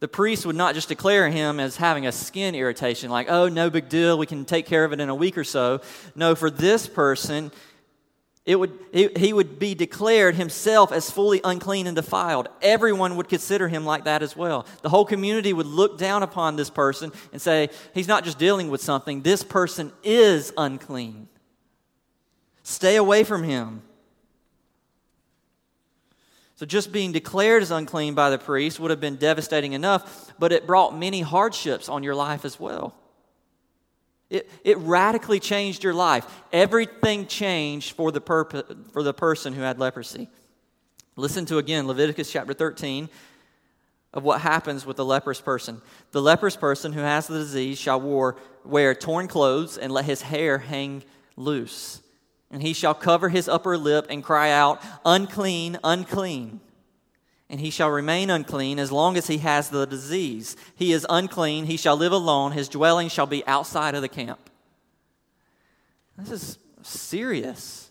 the 0.00 0.08
priest 0.08 0.46
would 0.46 0.56
not 0.56 0.74
just 0.74 0.88
declare 0.88 1.28
him 1.28 1.60
as 1.60 1.76
having 1.76 2.06
a 2.06 2.12
skin 2.12 2.54
irritation, 2.54 3.10
like, 3.10 3.30
oh, 3.30 3.48
no 3.48 3.70
big 3.70 3.88
deal, 3.88 4.18
we 4.18 4.26
can 4.26 4.44
take 4.44 4.66
care 4.66 4.84
of 4.84 4.92
it 4.92 5.00
in 5.00 5.08
a 5.08 5.14
week 5.14 5.38
or 5.38 5.44
so. 5.44 5.80
No, 6.14 6.34
for 6.34 6.50
this 6.50 6.86
person, 6.86 7.52
it 8.50 8.58
would, 8.58 8.72
he 8.92 9.32
would 9.32 9.60
be 9.60 9.76
declared 9.76 10.34
himself 10.34 10.90
as 10.90 11.08
fully 11.08 11.40
unclean 11.44 11.86
and 11.86 11.94
defiled. 11.94 12.48
Everyone 12.60 13.14
would 13.14 13.28
consider 13.28 13.68
him 13.68 13.84
like 13.84 14.06
that 14.06 14.24
as 14.24 14.36
well. 14.36 14.66
The 14.82 14.88
whole 14.88 15.04
community 15.04 15.52
would 15.52 15.68
look 15.68 15.98
down 15.98 16.24
upon 16.24 16.56
this 16.56 16.68
person 16.68 17.12
and 17.32 17.40
say, 17.40 17.68
he's 17.94 18.08
not 18.08 18.24
just 18.24 18.40
dealing 18.40 18.68
with 18.68 18.80
something, 18.82 19.22
this 19.22 19.44
person 19.44 19.92
is 20.02 20.52
unclean. 20.56 21.28
Stay 22.64 22.96
away 22.96 23.22
from 23.22 23.44
him. 23.44 23.82
So, 26.56 26.66
just 26.66 26.90
being 26.90 27.12
declared 27.12 27.62
as 27.62 27.70
unclean 27.70 28.14
by 28.14 28.30
the 28.30 28.38
priest 28.38 28.80
would 28.80 28.90
have 28.90 29.00
been 29.00 29.14
devastating 29.14 29.74
enough, 29.74 30.34
but 30.40 30.50
it 30.50 30.66
brought 30.66 30.98
many 30.98 31.20
hardships 31.20 31.88
on 31.88 32.02
your 32.02 32.16
life 32.16 32.44
as 32.44 32.58
well. 32.58 32.96
It, 34.30 34.48
it 34.64 34.78
radically 34.78 35.40
changed 35.40 35.82
your 35.82 35.92
life. 35.92 36.24
Everything 36.52 37.26
changed 37.26 37.92
for 37.92 38.12
the, 38.12 38.20
purpose, 38.20 38.62
for 38.92 39.02
the 39.02 39.12
person 39.12 39.52
who 39.52 39.60
had 39.60 39.78
leprosy. 39.78 40.28
Listen 41.16 41.44
to 41.46 41.58
again 41.58 41.86
Leviticus 41.86 42.30
chapter 42.30 42.54
13 42.54 43.08
of 44.12 44.22
what 44.22 44.40
happens 44.40 44.86
with 44.86 44.96
the 44.96 45.04
leprous 45.04 45.40
person. 45.40 45.82
The 46.12 46.22
leprous 46.22 46.56
person 46.56 46.92
who 46.92 47.00
has 47.00 47.26
the 47.26 47.38
disease 47.38 47.78
shall 47.78 48.00
wear, 48.00 48.36
wear 48.64 48.94
torn 48.94 49.28
clothes 49.28 49.76
and 49.76 49.92
let 49.92 50.04
his 50.04 50.22
hair 50.22 50.58
hang 50.58 51.02
loose. 51.36 52.00
And 52.50 52.62
he 52.62 52.72
shall 52.72 52.94
cover 52.94 53.28
his 53.28 53.48
upper 53.48 53.76
lip 53.76 54.06
and 54.10 54.24
cry 54.24 54.50
out, 54.50 54.82
Unclean, 55.04 55.78
unclean 55.84 56.60
and 57.50 57.60
he 57.60 57.70
shall 57.70 57.90
remain 57.90 58.30
unclean 58.30 58.78
as 58.78 58.92
long 58.92 59.16
as 59.16 59.26
he 59.26 59.38
has 59.38 59.68
the 59.68 59.84
disease. 59.84 60.56
He 60.76 60.92
is 60.92 61.04
unclean, 61.10 61.66
he 61.66 61.76
shall 61.76 61.96
live 61.96 62.12
alone, 62.12 62.52
his 62.52 62.68
dwelling 62.68 63.08
shall 63.08 63.26
be 63.26 63.44
outside 63.46 63.96
of 63.96 64.02
the 64.02 64.08
camp. 64.08 64.38
This 66.16 66.30
is 66.30 66.58
serious. 66.82 67.90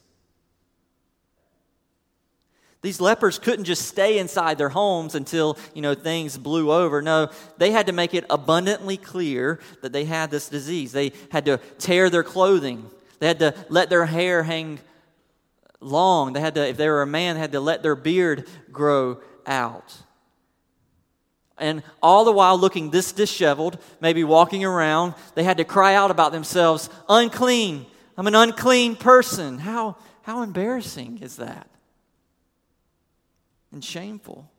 These 2.81 3.01
lepers 3.01 3.37
couldn't 3.37 3.65
just 3.65 3.85
stay 3.85 4.17
inside 4.17 4.57
their 4.57 4.69
homes 4.69 5.13
until, 5.13 5.57
you 5.73 5.81
know, 5.81 5.93
things 5.93 6.37
blew 6.37 6.71
over. 6.71 7.01
No, 7.01 7.29
they 7.57 7.71
had 7.71 7.87
to 7.87 7.91
make 7.91 8.13
it 8.13 8.23
abundantly 8.29 8.95
clear 8.95 9.59
that 9.81 9.91
they 9.91 10.05
had 10.05 10.31
this 10.31 10.47
disease. 10.47 10.93
They 10.93 11.11
had 11.31 11.43
to 11.45 11.57
tear 11.77 12.09
their 12.09 12.23
clothing. 12.23 12.89
They 13.19 13.27
had 13.27 13.39
to 13.39 13.53
let 13.67 13.89
their 13.89 14.05
hair 14.05 14.43
hang 14.43 14.79
long. 15.81 16.31
They 16.31 16.39
had 16.39 16.55
to, 16.55 16.65
if 16.65 16.77
they 16.77 16.87
were 16.87 17.01
a 17.01 17.07
man, 17.07 17.35
they 17.35 17.41
had 17.41 17.51
to 17.51 17.59
let 17.59 17.83
their 17.83 17.97
beard 17.97 18.47
grow 18.71 19.19
out. 19.45 19.97
And 21.57 21.83
all 22.01 22.23
the 22.23 22.31
while 22.31 22.57
looking 22.57 22.89
this 22.89 23.11
disheveled, 23.11 23.77
maybe 23.99 24.23
walking 24.23 24.63
around, 24.63 25.13
they 25.35 25.43
had 25.43 25.57
to 25.57 25.65
cry 25.65 25.93
out 25.93 26.09
about 26.09 26.31
themselves, 26.31 26.89
unclean. 27.09 27.85
I'm 28.17 28.27
an 28.27 28.35
unclean 28.35 28.95
person. 28.95 29.59
How, 29.59 29.97
how 30.21 30.41
embarrassing 30.41 31.19
is 31.21 31.35
that? 31.35 31.67
And 33.71 33.83
shameful. 33.83 34.49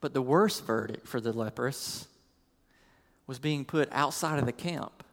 But 0.00 0.14
the 0.14 0.22
worst 0.22 0.64
verdict 0.64 1.08
for 1.08 1.20
the 1.20 1.32
leprous 1.32 2.06
was 3.26 3.38
being 3.38 3.64
put 3.64 3.88
outside 3.92 4.38
of 4.38 4.46
the 4.46 4.52
camp. 4.52 5.04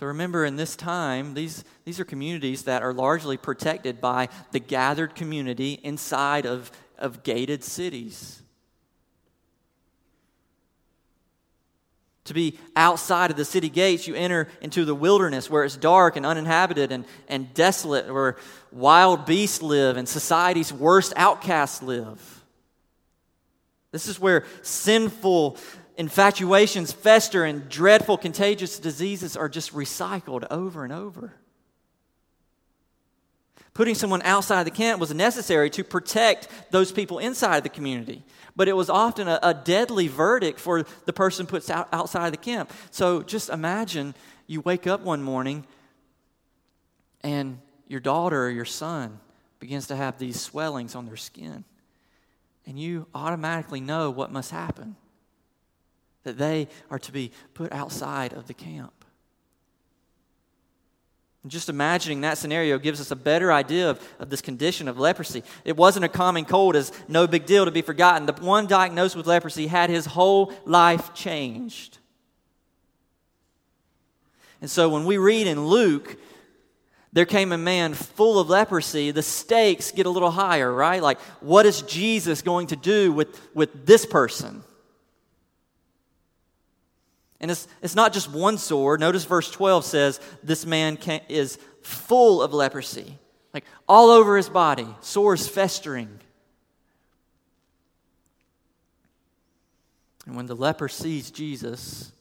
So 0.00 0.06
remember, 0.06 0.46
in 0.46 0.56
this 0.56 0.76
time, 0.76 1.34
these, 1.34 1.62
these 1.84 2.00
are 2.00 2.06
communities 2.06 2.62
that 2.62 2.82
are 2.82 2.94
largely 2.94 3.36
protected 3.36 4.00
by 4.00 4.30
the 4.50 4.58
gathered 4.58 5.14
community 5.14 5.78
inside 5.82 6.46
of, 6.46 6.70
of 6.96 7.22
gated 7.22 7.62
cities. 7.62 8.40
To 12.24 12.32
be 12.32 12.58
outside 12.74 13.30
of 13.30 13.36
the 13.36 13.44
city 13.44 13.68
gates, 13.68 14.08
you 14.08 14.14
enter 14.14 14.48
into 14.62 14.86
the 14.86 14.94
wilderness 14.94 15.50
where 15.50 15.64
it's 15.64 15.76
dark 15.76 16.16
and 16.16 16.24
uninhabited 16.24 16.92
and, 16.92 17.04
and 17.28 17.52
desolate, 17.52 18.10
where 18.10 18.36
wild 18.72 19.26
beasts 19.26 19.60
live 19.60 19.98
and 19.98 20.08
society's 20.08 20.72
worst 20.72 21.12
outcasts 21.14 21.82
live. 21.82 22.42
This 23.92 24.06
is 24.06 24.18
where 24.18 24.46
sinful 24.62 25.58
infatuations 26.00 26.92
fester 26.92 27.44
and 27.44 27.68
dreadful 27.68 28.16
contagious 28.16 28.78
diseases 28.78 29.36
are 29.36 29.50
just 29.50 29.74
recycled 29.74 30.46
over 30.50 30.82
and 30.82 30.94
over. 30.94 31.34
Putting 33.74 33.94
someone 33.94 34.22
outside 34.22 34.64
the 34.64 34.70
camp 34.70 34.98
was 34.98 35.12
necessary 35.12 35.68
to 35.68 35.84
protect 35.84 36.48
those 36.70 36.90
people 36.90 37.18
inside 37.18 37.64
the 37.64 37.68
community. 37.68 38.24
But 38.56 38.66
it 38.66 38.72
was 38.72 38.88
often 38.88 39.28
a, 39.28 39.38
a 39.42 39.52
deadly 39.52 40.08
verdict 40.08 40.58
for 40.58 40.84
the 41.04 41.12
person 41.12 41.46
put 41.46 41.68
out, 41.68 41.90
outside 41.92 42.32
the 42.32 42.38
camp. 42.38 42.72
So 42.90 43.22
just 43.22 43.50
imagine 43.50 44.14
you 44.46 44.62
wake 44.62 44.86
up 44.86 45.02
one 45.02 45.22
morning 45.22 45.66
and 47.22 47.58
your 47.88 48.00
daughter 48.00 48.46
or 48.46 48.50
your 48.50 48.64
son 48.64 49.20
begins 49.58 49.88
to 49.88 49.96
have 49.96 50.18
these 50.18 50.40
swellings 50.40 50.94
on 50.94 51.04
their 51.04 51.18
skin. 51.18 51.64
And 52.66 52.78
you 52.78 53.06
automatically 53.14 53.82
know 53.82 54.10
what 54.10 54.32
must 54.32 54.50
happen 54.50 54.96
that 56.24 56.38
they 56.38 56.68
are 56.90 56.98
to 56.98 57.12
be 57.12 57.32
put 57.54 57.72
outside 57.72 58.32
of 58.32 58.46
the 58.46 58.54
camp. 58.54 58.92
And 61.42 61.50
just 61.50 61.70
imagining 61.70 62.20
that 62.20 62.36
scenario 62.36 62.78
gives 62.78 63.00
us 63.00 63.10
a 63.10 63.16
better 63.16 63.50
idea 63.50 63.90
of, 63.90 64.08
of 64.18 64.28
this 64.28 64.42
condition 64.42 64.88
of 64.88 64.98
leprosy. 64.98 65.42
It 65.64 65.76
wasn't 65.76 66.04
a 66.04 66.08
common 66.08 66.44
cold, 66.44 66.76
as 66.76 66.92
no 67.08 67.26
big 67.26 67.46
deal 67.46 67.64
to 67.64 67.70
be 67.70 67.80
forgotten. 67.80 68.26
The 68.26 68.34
one 68.34 68.66
diagnosed 68.66 69.16
with 69.16 69.26
leprosy 69.26 69.66
had 69.66 69.88
his 69.88 70.04
whole 70.04 70.52
life 70.66 71.14
changed. 71.14 71.96
And 74.60 74.70
so 74.70 74.90
when 74.90 75.06
we 75.06 75.16
read 75.16 75.46
in 75.46 75.66
Luke, 75.66 76.18
there 77.14 77.24
came 77.24 77.52
a 77.52 77.58
man 77.58 77.94
full 77.94 78.38
of 78.38 78.50
leprosy, 78.50 79.10
the 79.10 79.22
stakes 79.22 79.90
get 79.90 80.04
a 80.04 80.10
little 80.10 80.30
higher, 80.30 80.70
right? 80.70 81.02
Like, 81.02 81.18
what 81.40 81.64
is 81.64 81.80
Jesus 81.82 82.42
going 82.42 82.68
to 82.68 82.76
do 82.76 83.12
with, 83.12 83.40
with 83.54 83.86
this 83.86 84.04
person? 84.04 84.62
And 87.40 87.50
it's, 87.50 87.66
it's 87.82 87.94
not 87.94 88.12
just 88.12 88.30
one 88.30 88.58
sore. 88.58 88.98
Notice 88.98 89.24
verse 89.24 89.50
12 89.50 89.84
says 89.84 90.20
this 90.42 90.66
man 90.66 90.96
can, 90.96 91.20
is 91.28 91.58
full 91.82 92.42
of 92.42 92.52
leprosy, 92.52 93.18
like 93.54 93.64
all 93.88 94.10
over 94.10 94.36
his 94.36 94.48
body, 94.48 94.86
sores 95.00 95.48
festering. 95.48 96.20
And 100.26 100.36
when 100.36 100.46
the 100.46 100.54
leper 100.54 100.88
sees 100.88 101.30
Jesus, 101.30 102.12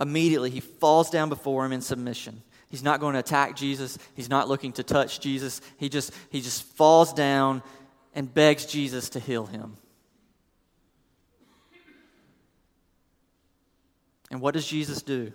immediately 0.00 0.50
he 0.50 0.60
falls 0.60 1.10
down 1.10 1.28
before 1.28 1.64
him 1.64 1.72
in 1.72 1.82
submission. 1.82 2.42
He's 2.70 2.82
not 2.82 3.00
going 3.00 3.12
to 3.12 3.18
attack 3.18 3.54
Jesus. 3.54 3.98
He's 4.14 4.30
not 4.30 4.48
looking 4.48 4.72
to 4.72 4.82
touch 4.82 5.20
Jesus. 5.20 5.60
He 5.76 5.90
just, 5.90 6.10
he 6.30 6.40
just 6.40 6.62
falls 6.62 7.12
down 7.12 7.62
and 8.14 8.32
begs 8.32 8.64
Jesus 8.64 9.10
to 9.10 9.20
heal 9.20 9.44
him. 9.44 9.76
And 14.32 14.40
what 14.40 14.54
does 14.54 14.66
Jesus 14.66 15.02
do? 15.02 15.30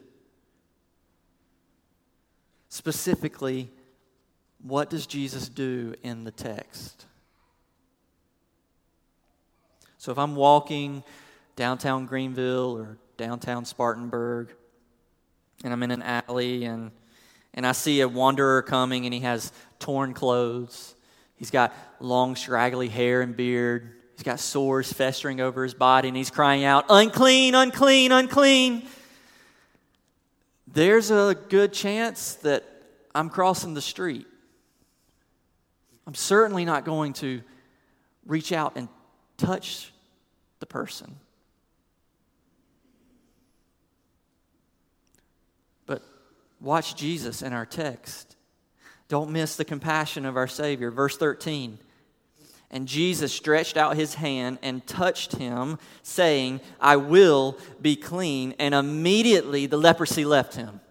Specifically, 2.68 3.70
what 4.62 4.89
does 4.89 5.06
Jesus 5.06 5.48
do 5.48 5.94
in 6.01 6.24
the 6.24 6.32
text? 6.32 7.06
So 10.00 10.12
if 10.12 10.18
I'm 10.18 10.36
walking 10.36 11.04
downtown 11.56 12.08
Greenville 12.08 12.75
or 12.75 12.98
downtown 13.18 13.66
Spartanburg, 13.66 14.54
and 15.63 15.72
I'm 15.72 15.84
in 15.84 15.92
an 15.92 16.01
alley 16.01 16.66
and 16.66 16.92
and 17.54 17.66
I 17.66 17.72
see 17.72 18.01
a 18.01 18.08
wanderer 18.08 18.62
coming 18.62 19.06
and 19.06 19.13
he 19.13 19.22
has 19.22 19.51
torn 19.80 20.13
clothes. 20.13 20.96
He's 21.36 21.50
got 21.50 21.74
long, 22.00 22.36
scraggly 22.36 22.88
hair 22.88 23.22
and 23.22 23.36
beard. 23.36 23.97
He's 24.18 24.24
got 24.24 24.40
sores 24.40 24.92
festering 24.92 25.42
over 25.42 25.62
his 25.62 25.76
body, 25.76 26.08
and 26.08 26.18
he's 26.18 26.32
crying 26.32 26.64
out, 26.64 26.86
Unclean, 26.90 27.54
unclean, 27.54 28.12
unclean. 28.12 28.88
There's 30.66 31.12
a 31.12 31.38
good 31.50 31.72
chance 31.72 32.34
that 32.36 32.64
I'm 33.14 33.30
crossing 33.30 33.76
the 33.76 33.82
street. 33.82 34.26
I'm 36.08 36.16
certainly 36.16 36.66
not 36.66 36.84
going 36.84 37.14
to 37.14 37.44
reach 38.26 38.52
out 38.52 38.76
and 38.76 38.90
touch 39.38 39.94
the 40.62 40.66
person. 40.66 41.16
But 45.86 46.02
watch 46.60 46.96
Jesus 46.96 47.44
in 47.44 47.54
our 47.54 47.68
text. 47.68 48.36
Don't 49.10 49.30
miss 49.30 49.58
the 49.58 49.66
compassion 49.66 50.26
of 50.26 50.38
our 50.38 50.48
Savior. 50.48 50.90
Verse 50.90 51.18
13. 51.18 51.78
And 52.70 52.88
Jesus 52.88 53.32
stretched 53.32 53.78
out 53.78 53.96
his 53.96 54.16
hand 54.16 54.60
and 54.62 54.86
touched 54.86 55.36
him, 55.36 55.80
saying, 56.04 56.60
I 56.82 56.98
will 56.98 57.58
be 57.82 57.96
clean. 57.96 58.56
And 58.60 58.76
immediately 58.76 59.68
the 59.68 59.78
leprosy 59.78 60.26
left 60.26 60.56
him. 60.56 60.82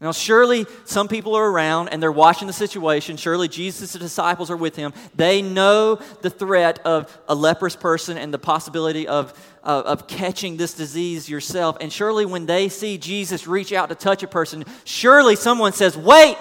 Now, 0.00 0.10
surely 0.10 0.66
some 0.84 1.06
people 1.06 1.36
are 1.36 1.48
around 1.48 1.90
and 1.90 2.02
they're 2.02 2.10
watching 2.10 2.48
the 2.48 2.52
situation. 2.52 3.16
Surely 3.16 3.46
Jesus' 3.46 3.92
disciples 3.92 4.50
are 4.50 4.56
with 4.56 4.74
him. 4.74 4.92
They 5.14 5.42
know 5.42 6.00
the 6.22 6.30
threat 6.30 6.80
of 6.80 7.16
a 7.28 7.36
leprous 7.36 7.76
person 7.76 8.18
and 8.18 8.34
the 8.34 8.38
possibility 8.38 9.06
of, 9.06 9.32
of, 9.62 9.84
of, 9.84 10.08
catching 10.08 10.56
this 10.56 10.74
disease 10.74 11.30
yourself. 11.30 11.76
And 11.80 11.92
surely 11.92 12.26
when 12.26 12.46
they 12.46 12.68
see 12.68 12.98
Jesus 12.98 13.46
reach 13.46 13.72
out 13.72 13.90
to 13.90 13.94
touch 13.94 14.24
a 14.24 14.26
person, 14.26 14.64
surely 14.82 15.36
someone 15.36 15.72
says, 15.72 15.96
Wait! 15.96 16.36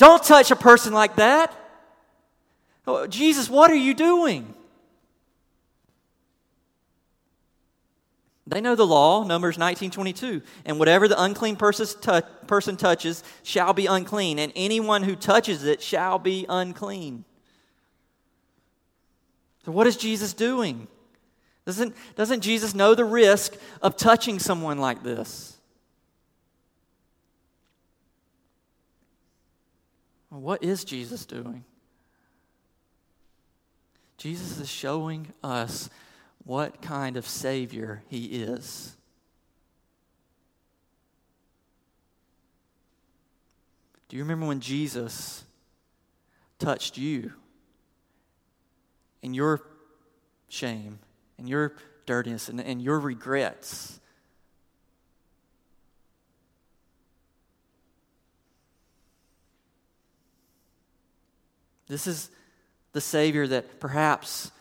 Don't 0.00 0.24
touch 0.24 0.50
a 0.50 0.56
person 0.56 0.94
like 0.94 1.16
that. 1.16 1.54
Oh, 2.86 3.06
Jesus, 3.06 3.50
what 3.50 3.70
are 3.70 3.76
you 3.76 3.92
doing? 3.92 4.54
They 8.46 8.62
know 8.62 8.74
the 8.74 8.86
law, 8.86 9.24
Numbers 9.24 9.58
19:22, 9.58 10.40
and 10.64 10.78
whatever 10.78 11.06
the 11.06 11.22
unclean 11.22 11.56
person 11.56 12.76
touches 12.78 13.22
shall 13.42 13.74
be 13.74 13.84
unclean, 13.84 14.38
and 14.38 14.54
anyone 14.56 15.02
who 15.02 15.14
touches 15.14 15.64
it 15.64 15.82
shall 15.82 16.18
be 16.18 16.46
unclean. 16.48 17.26
So 19.66 19.72
what 19.72 19.86
is 19.86 19.98
Jesus 19.98 20.32
doing? 20.32 20.88
Doesn't, 21.66 21.94
doesn't 22.16 22.40
Jesus 22.40 22.74
know 22.74 22.94
the 22.94 23.04
risk 23.04 23.54
of 23.82 23.98
touching 23.98 24.38
someone 24.38 24.78
like 24.78 25.02
this? 25.02 25.49
What 30.30 30.62
is 30.62 30.84
Jesus 30.84 31.26
doing? 31.26 31.64
Jesus 34.16 34.60
is 34.60 34.68
showing 34.68 35.32
us 35.42 35.90
what 36.44 36.80
kind 36.80 37.16
of 37.16 37.26
Savior 37.26 38.02
He 38.08 38.26
is. 38.26 38.96
Do 44.08 44.16
you 44.16 44.22
remember 44.22 44.46
when 44.46 44.60
Jesus 44.60 45.44
touched 46.58 46.98
you 46.98 47.32
in 49.22 49.34
your 49.34 49.62
shame 50.48 50.98
and 51.38 51.48
your 51.48 51.74
dirtiness 52.06 52.48
and, 52.48 52.60
and 52.60 52.82
your 52.82 52.98
regrets? 52.98 54.00
This 61.90 62.06
is 62.06 62.30
the 62.92 63.00
Savior 63.00 63.48
that 63.48 63.80
perhaps 63.80 64.52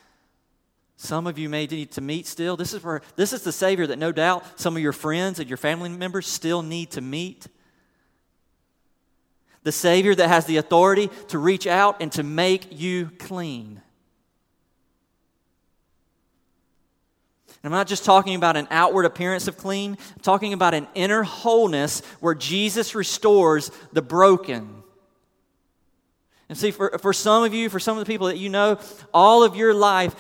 some 0.97 1.27
of 1.27 1.37
you 1.37 1.47
may 1.47 1.67
need 1.67 1.91
to 1.91 2.01
meet 2.01 2.25
still. 2.25 2.57
This 2.57 2.73
is, 2.73 2.83
where, 2.83 3.01
this 3.15 3.33
is 3.33 3.43
the 3.43 3.51
Savior 3.51 3.85
that 3.85 3.99
no 3.99 4.11
doubt 4.11 4.59
some 4.59 4.75
of 4.75 4.81
your 4.81 4.93
friends 4.93 5.39
and 5.39 5.47
your 5.47 5.57
family 5.57 5.89
members 5.89 6.25
still 6.25 6.63
need 6.63 6.89
to 6.91 7.01
meet. 7.01 7.45
The 9.61 9.71
Savior 9.71 10.15
that 10.15 10.27
has 10.27 10.45
the 10.45 10.57
authority 10.57 11.11
to 11.27 11.37
reach 11.37 11.67
out 11.67 12.01
and 12.01 12.11
to 12.13 12.23
make 12.23 12.79
you 12.79 13.11
clean. 13.19 13.79
I'm 17.63 17.71
not 17.71 17.87
just 17.87 18.05
talking 18.05 18.33
about 18.33 18.57
an 18.57 18.67
outward 18.71 19.05
appearance 19.05 19.47
of 19.47 19.55
clean, 19.55 19.97
I'm 20.15 20.21
talking 20.23 20.53
about 20.53 20.73
an 20.73 20.87
inner 20.95 21.21
wholeness 21.21 22.01
where 22.21 22.33
Jesus 22.33 22.95
restores 22.95 23.69
the 23.93 24.01
broken. 24.01 24.78
And 26.49 26.57
see, 26.57 26.71
for, 26.71 26.97
for 26.97 27.13
some 27.13 27.43
of 27.43 27.53
you, 27.53 27.69
for 27.69 27.79
some 27.79 27.97
of 27.97 28.05
the 28.05 28.11
people 28.11 28.27
that 28.27 28.37
you 28.37 28.49
know, 28.49 28.79
all 29.13 29.43
of 29.43 29.55
your 29.55 29.73
life, 29.73 30.15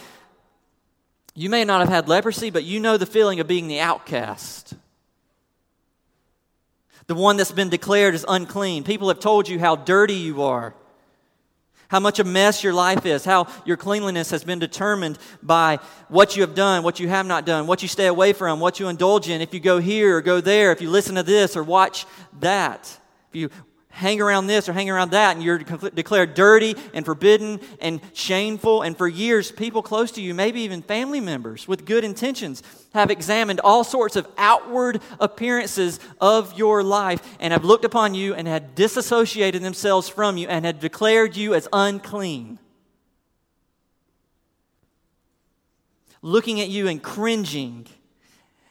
you 1.33 1.49
may 1.49 1.65
not 1.65 1.79
have 1.79 1.89
had 1.89 2.07
leprosy, 2.07 2.51
but 2.51 2.63
you 2.63 2.79
know 2.79 2.97
the 2.97 3.07
feeling 3.07 3.39
of 3.39 3.47
being 3.47 3.67
the 3.67 3.79
outcast. 3.79 4.75
The 7.07 7.15
one 7.15 7.37
that's 7.37 7.51
been 7.51 7.69
declared 7.69 8.13
as 8.13 8.25
unclean. 8.27 8.83
People 8.83 9.07
have 9.07 9.19
told 9.19 9.49
you 9.49 9.57
how 9.57 9.75
dirty 9.75 10.13
you 10.13 10.43
are, 10.43 10.75
how 11.87 11.99
much 11.99 12.19
a 12.19 12.23
mess 12.23 12.63
your 12.63 12.73
life 12.73 13.07
is, 13.07 13.25
how 13.25 13.47
your 13.65 13.77
cleanliness 13.77 14.29
has 14.29 14.43
been 14.43 14.59
determined 14.59 15.17
by 15.41 15.79
what 16.09 16.35
you 16.35 16.43
have 16.43 16.53
done, 16.53 16.83
what 16.83 16.99
you 16.99 17.07
have 17.07 17.25
not 17.25 17.45
done, 17.45 17.65
what 17.65 17.81
you 17.81 17.87
stay 17.87 18.05
away 18.05 18.33
from, 18.33 18.59
what 18.59 18.79
you 18.79 18.87
indulge 18.87 19.29
in, 19.29 19.41
if 19.41 19.53
you 19.53 19.59
go 19.59 19.79
here 19.79 20.17
or 20.17 20.21
go 20.21 20.41
there, 20.41 20.71
if 20.71 20.81
you 20.81 20.91
listen 20.91 21.15
to 21.15 21.23
this 21.23 21.57
or 21.57 21.63
watch 21.63 22.05
that. 22.41 22.99
If 23.29 23.35
you 23.35 23.49
hang 23.99 24.21
around 24.21 24.47
this 24.47 24.69
or 24.69 24.73
hang 24.73 24.89
around 24.89 25.11
that, 25.11 25.35
and 25.35 25.43
you're 25.43 25.57
declared 25.57 26.33
dirty 26.33 26.75
and 26.93 27.05
forbidden 27.05 27.59
and 27.81 27.99
shameful. 28.13 28.81
And 28.81 28.97
for 28.97 29.07
years, 29.07 29.51
people 29.51 29.81
close 29.81 30.11
to 30.11 30.21
you, 30.21 30.33
maybe 30.33 30.61
even 30.61 30.81
family 30.81 31.19
members 31.19 31.67
with 31.67 31.85
good 31.85 32.05
intentions, 32.05 32.63
have 32.93 33.11
examined 33.11 33.59
all 33.59 33.83
sorts 33.83 34.15
of 34.15 34.25
outward 34.37 35.01
appearances 35.19 35.99
of 36.21 36.57
your 36.57 36.81
life 36.81 37.21
and 37.41 37.51
have 37.51 37.65
looked 37.65 37.85
upon 37.85 38.15
you 38.15 38.33
and 38.33 38.47
had 38.47 38.73
disassociated 38.73 39.61
themselves 39.61 40.07
from 40.07 40.37
you 40.37 40.47
and 40.47 40.65
had 40.65 40.79
declared 40.79 41.35
you 41.35 41.53
as 41.53 41.67
unclean. 41.73 42.57
Looking 46.21 46.61
at 46.61 46.69
you 46.69 46.87
and 46.87 47.03
cringing 47.03 47.85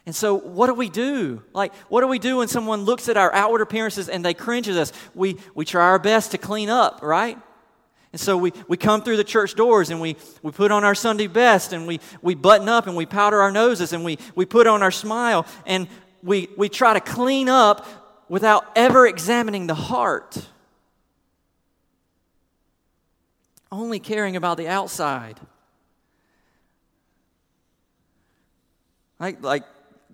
and 0.08 0.16
so, 0.16 0.32
what 0.32 0.68
do 0.68 0.72
we 0.72 0.88
do? 0.88 1.42
Like, 1.52 1.74
what 1.90 2.00
do 2.00 2.06
we 2.06 2.18
do 2.18 2.38
when 2.38 2.48
someone 2.48 2.84
looks 2.84 3.10
at 3.10 3.18
our 3.18 3.30
outward 3.34 3.60
appearances 3.60 4.08
and 4.08 4.24
they 4.24 4.32
cringe 4.32 4.66
at 4.66 4.74
us? 4.74 4.90
We, 5.14 5.36
we 5.54 5.66
try 5.66 5.84
our 5.84 5.98
best 5.98 6.30
to 6.30 6.38
clean 6.38 6.70
up, 6.70 7.00
right? 7.02 7.36
And 8.14 8.18
so 8.18 8.38
we, 8.38 8.54
we 8.68 8.78
come 8.78 9.02
through 9.02 9.18
the 9.18 9.22
church 9.22 9.54
doors 9.54 9.90
and 9.90 10.00
we, 10.00 10.16
we 10.42 10.50
put 10.50 10.70
on 10.70 10.82
our 10.82 10.94
Sunday 10.94 11.26
best 11.26 11.74
and 11.74 11.86
we, 11.86 12.00
we 12.22 12.34
button 12.34 12.70
up 12.70 12.86
and 12.86 12.96
we 12.96 13.04
powder 13.04 13.42
our 13.42 13.50
noses 13.50 13.92
and 13.92 14.02
we, 14.02 14.16
we 14.34 14.46
put 14.46 14.66
on 14.66 14.82
our 14.82 14.90
smile 14.90 15.44
and 15.66 15.88
we, 16.22 16.48
we 16.56 16.70
try 16.70 16.94
to 16.94 17.00
clean 17.00 17.50
up 17.50 17.86
without 18.30 18.64
ever 18.76 19.06
examining 19.06 19.66
the 19.66 19.74
heart. 19.74 20.42
Only 23.70 24.00
caring 24.00 24.36
about 24.36 24.56
the 24.56 24.68
outside. 24.68 25.38
Like, 29.20 29.42
like 29.42 29.64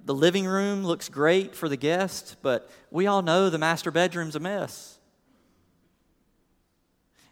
the 0.04 0.14
living 0.14 0.46
room 0.46 0.84
looks 0.84 1.08
great 1.08 1.54
for 1.54 1.68
the 1.68 1.76
guest, 1.76 2.36
but 2.42 2.70
we 2.90 3.06
all 3.06 3.22
know 3.22 3.48
the 3.48 3.58
master 3.58 3.90
bedroom's 3.90 4.36
a 4.36 4.40
mess. 4.40 4.98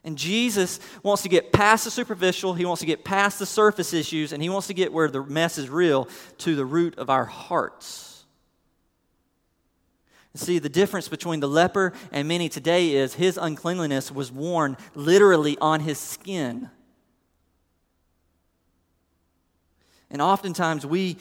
And 0.05 0.19
Jesus 0.19 0.81
wants 1.03 1.23
to 1.23 1.29
get 1.29 1.53
past 1.53 1.85
the 1.85 1.91
superficial, 1.91 2.55
he 2.55 2.65
wants 2.65 2.81
to 2.81 2.87
get 2.87 3.05
past 3.05 3.39
the 3.39 3.47
surface 3.47 3.93
issues, 3.93 4.33
and 4.33 4.43
he 4.43 4.49
wants 4.49 4.67
to 4.67 4.75
get 4.75 4.93
where 4.93 5.09
the 5.09 5.23
mess 5.23 5.59
is 5.59 5.71
real 5.71 6.09
to 6.39 6.57
the 6.57 6.65
root 6.65 6.99
of 6.99 7.09
our 7.09 7.25
hearts. 7.25 8.25
See, 10.35 10.59
the 10.59 10.71
difference 10.71 11.09
between 11.09 11.41
the 11.41 11.49
leper 11.49 11.93
and 12.11 12.27
many 12.27 12.49
today 12.49 12.93
is 12.95 13.15
his 13.15 13.37
uncleanliness 13.37 14.11
was 14.11 14.33
worn 14.33 14.79
literally 14.95 15.59
on 15.61 15.81
his 15.81 15.99
skin. 15.99 16.71
And 20.11 20.23
oftentimes 20.23 20.87
we 20.87 21.19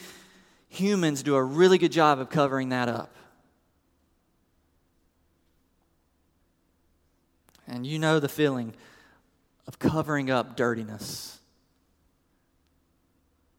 humans 0.71 1.21
do 1.21 1.35
a 1.35 1.43
really 1.43 1.77
good 1.77 1.91
job 1.91 2.19
of 2.19 2.29
covering 2.29 2.69
that 2.69 2.87
up. 2.87 3.13
And 7.67 7.85
you 7.85 7.99
know 7.99 8.19
the 8.19 8.29
feeling 8.29 8.73
of 9.67 9.79
covering 9.79 10.31
up 10.31 10.55
dirtiness. 10.55 11.39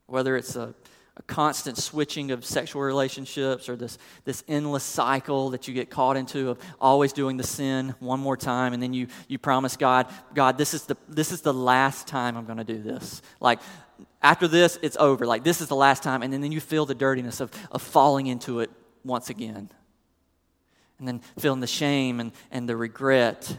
Whether 0.07 0.37
it's 0.37 0.57
a, 0.57 0.75
a, 1.17 1.23
constant 1.27 1.77
switching 1.77 2.31
of 2.31 2.47
sexual 2.47 2.81
relationships 2.83 3.69
or 3.69 3.77
this, 3.77 3.99
this 4.25 4.43
endless 4.49 4.83
cycle 4.83 5.51
that 5.51 5.69
you 5.69 5.75
get 5.75 5.91
caught 5.91 6.17
into 6.17 6.51
of 6.51 6.59
always 6.81 7.13
doing 7.13 7.37
the 7.37 7.47
sin 7.47 7.95
one 8.01 8.21
more 8.21 8.37
time 8.39 8.73
and 8.73 8.83
then 8.83 8.95
you, 8.95 9.07
you 9.29 9.39
promise 9.39 9.77
God, 9.77 10.07
God, 10.35 10.57
this 10.57 10.73
is 10.73 10.85
the, 10.85 10.97
this 11.09 11.31
is 11.31 11.43
the 11.43 11.55
last 11.55 12.07
time 12.07 12.37
I'm 12.39 12.47
going 12.47 12.59
to 12.59 12.65
do 12.65 12.83
this. 12.83 13.21
Like, 13.39 13.61
after 14.23 14.49
this, 14.49 14.79
it's 14.83 14.97
over. 14.99 15.27
Like, 15.27 15.45
this 15.45 15.61
is 15.61 15.69
the 15.69 15.77
last 15.77 16.03
time. 16.03 16.23
And 16.23 16.33
then, 16.33 16.41
then 16.41 16.53
you 16.53 16.61
feel 16.61 16.87
the 16.87 16.95
dirtiness 16.95 17.41
of, 17.41 17.51
of 17.71 17.83
falling 17.83 18.27
into 18.27 18.61
it 18.61 18.71
once 19.05 19.31
again. 19.31 19.71
and 21.03 21.09
then 21.09 21.21
feeling 21.41 21.59
the 21.59 21.67
shame 21.67 22.21
and, 22.21 22.31
and 22.53 22.69
the 22.69 22.77
regret. 22.77 23.59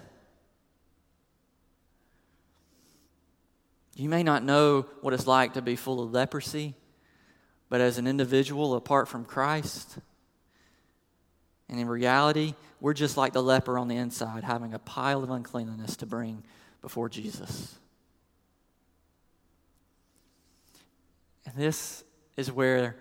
You 3.96 4.08
may 4.08 4.24
not 4.24 4.44
know 4.44 4.86
what 5.02 5.14
it's 5.14 5.28
like 5.28 5.56
to 5.56 5.62
be 5.62 5.76
full 5.76 6.02
of 6.02 6.14
leprosy, 6.14 6.74
but 7.68 7.82
as 7.82 7.98
an 7.98 8.08
individual 8.08 8.76
apart 8.76 9.10
from 9.10 9.26
Christ, 9.26 9.98
and 11.68 11.82
in 11.82 11.88
reality, 11.90 12.54
we're 12.80 12.94
just 12.94 13.18
like 13.18 13.34
the 13.34 13.44
leper 13.44 13.78
on 13.78 13.90
the 13.90 13.98
inside, 13.98 14.46
having 14.46 14.74
a 14.74 14.80
pile 14.80 15.22
of 15.22 15.30
uncleanliness 15.30 15.98
to 15.98 16.06
bring 16.06 16.44
before 16.82 17.10
Jesus. 17.10 17.76
And 21.46 21.56
this 21.56 22.04
is 22.38 22.52
where 22.52 22.96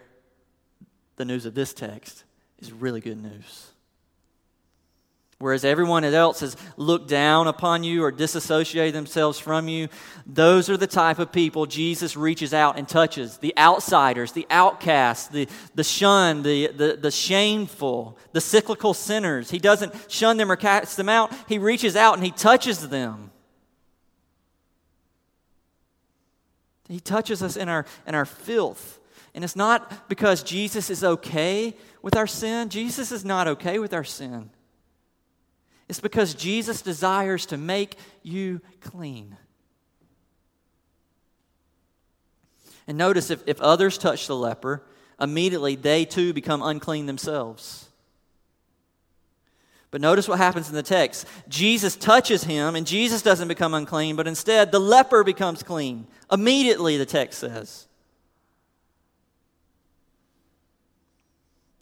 the 1.16 1.24
news 1.24 1.46
of 1.46 1.54
this 1.54 1.72
text 1.72 2.24
is 2.58 2.72
really 2.72 3.00
good 3.00 3.22
news. 3.22 3.72
Whereas 5.42 5.64
everyone 5.64 6.04
else 6.04 6.38
has 6.38 6.56
looked 6.76 7.08
down 7.08 7.48
upon 7.48 7.82
you 7.82 8.04
or 8.04 8.12
disassociated 8.12 8.94
themselves 8.94 9.40
from 9.40 9.66
you, 9.66 9.88
those 10.24 10.70
are 10.70 10.76
the 10.76 10.86
type 10.86 11.18
of 11.18 11.32
people 11.32 11.66
Jesus 11.66 12.16
reaches 12.16 12.54
out 12.54 12.78
and 12.78 12.88
touches 12.88 13.38
the 13.38 13.52
outsiders, 13.58 14.30
the 14.30 14.46
outcasts, 14.50 15.26
the, 15.26 15.48
the 15.74 15.82
shunned, 15.82 16.44
the, 16.44 16.68
the, 16.68 16.96
the 16.96 17.10
shameful, 17.10 18.16
the 18.30 18.40
cyclical 18.40 18.94
sinners. 18.94 19.50
He 19.50 19.58
doesn't 19.58 19.92
shun 20.06 20.36
them 20.36 20.48
or 20.48 20.54
cast 20.54 20.96
them 20.96 21.08
out, 21.08 21.32
he 21.48 21.58
reaches 21.58 21.96
out 21.96 22.14
and 22.14 22.24
he 22.24 22.30
touches 22.30 22.88
them. 22.88 23.31
He 26.92 27.00
touches 27.00 27.42
us 27.42 27.56
in 27.56 27.68
our, 27.68 27.86
in 28.06 28.14
our 28.14 28.26
filth. 28.26 28.98
And 29.34 29.44
it's 29.44 29.56
not 29.56 30.08
because 30.08 30.42
Jesus 30.42 30.90
is 30.90 31.02
okay 31.02 31.74
with 32.02 32.16
our 32.16 32.26
sin. 32.26 32.68
Jesus 32.68 33.12
is 33.12 33.24
not 33.24 33.48
okay 33.48 33.78
with 33.78 33.94
our 33.94 34.04
sin. 34.04 34.50
It's 35.88 36.00
because 36.00 36.34
Jesus 36.34 36.82
desires 36.82 37.46
to 37.46 37.56
make 37.56 37.96
you 38.22 38.60
clean. 38.80 39.36
And 42.86 42.98
notice 42.98 43.30
if, 43.30 43.42
if 43.46 43.60
others 43.60 43.96
touch 43.96 44.26
the 44.26 44.36
leper, 44.36 44.82
immediately 45.20 45.76
they 45.76 46.04
too 46.04 46.32
become 46.32 46.62
unclean 46.62 47.06
themselves. 47.06 47.88
But 49.92 50.00
notice 50.00 50.26
what 50.26 50.38
happens 50.38 50.70
in 50.70 50.74
the 50.74 50.82
text. 50.82 51.26
Jesus 51.48 51.96
touches 51.96 52.42
him, 52.42 52.74
and 52.74 52.86
Jesus 52.86 53.20
doesn't 53.20 53.46
become 53.46 53.74
unclean, 53.74 54.16
but 54.16 54.26
instead 54.26 54.72
the 54.72 54.80
leper 54.80 55.22
becomes 55.22 55.62
clean. 55.62 56.06
Immediately, 56.32 56.96
the 56.96 57.06
text 57.06 57.38
says. 57.38 57.86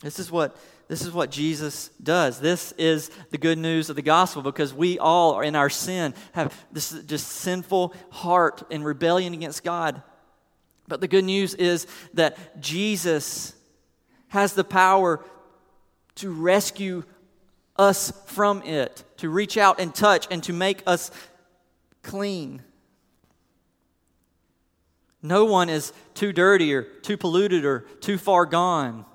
This 0.00 0.18
is 0.18 0.30
what 0.30 0.56
this 0.88 1.02
is 1.02 1.12
what 1.12 1.30
Jesus 1.30 1.90
does. 2.02 2.40
This 2.40 2.72
is 2.72 3.12
the 3.30 3.38
good 3.38 3.58
news 3.58 3.90
of 3.90 3.96
the 3.96 4.02
gospel 4.02 4.42
because 4.42 4.74
we 4.74 4.98
all 4.98 5.34
are 5.34 5.44
in 5.44 5.54
our 5.54 5.70
sin 5.70 6.14
have 6.32 6.52
this 6.72 6.90
just 7.06 7.28
sinful 7.28 7.94
heart 8.10 8.64
and 8.72 8.84
rebellion 8.84 9.32
against 9.32 9.62
God. 9.62 10.02
But 10.88 11.00
the 11.00 11.06
good 11.06 11.24
news 11.24 11.54
is 11.54 11.86
that 12.14 12.60
Jesus 12.60 13.54
has 14.28 14.54
the 14.54 14.64
power 14.64 15.24
to 16.16 16.32
rescue 16.32 17.04
us 17.80 18.12
from 18.26 18.62
it, 18.62 19.02
to 19.16 19.30
reach 19.30 19.56
out 19.56 19.80
and 19.80 19.94
touch 19.94 20.28
and 20.30 20.42
to 20.44 20.52
make 20.52 20.82
us 20.86 21.10
clean. 22.02 22.62
No 25.22 25.46
one 25.46 25.70
is 25.70 25.94
too 26.12 26.32
dirty 26.32 26.74
or 26.74 26.82
too 26.82 27.16
polluted 27.16 27.64
or 27.64 27.80
too 28.00 28.18
far 28.18 28.44
gone 28.44 29.06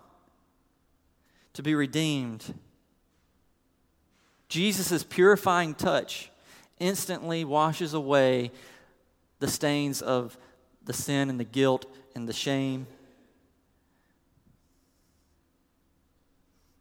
to 1.54 1.62
be 1.62 1.76
redeemed. 1.76 2.56
Jesus' 4.50 5.04
purifying 5.04 5.76
touch 5.76 6.32
instantly 6.80 7.46
washes 7.46 7.94
away 7.94 8.52
the 9.40 9.48
stains 9.48 10.02
of 10.02 10.38
the 10.86 10.94
sin 10.94 11.30
and 11.30 11.40
the 11.40 11.46
guilt 11.46 11.86
and 12.16 12.28
the 12.28 12.34
shame. 12.34 12.88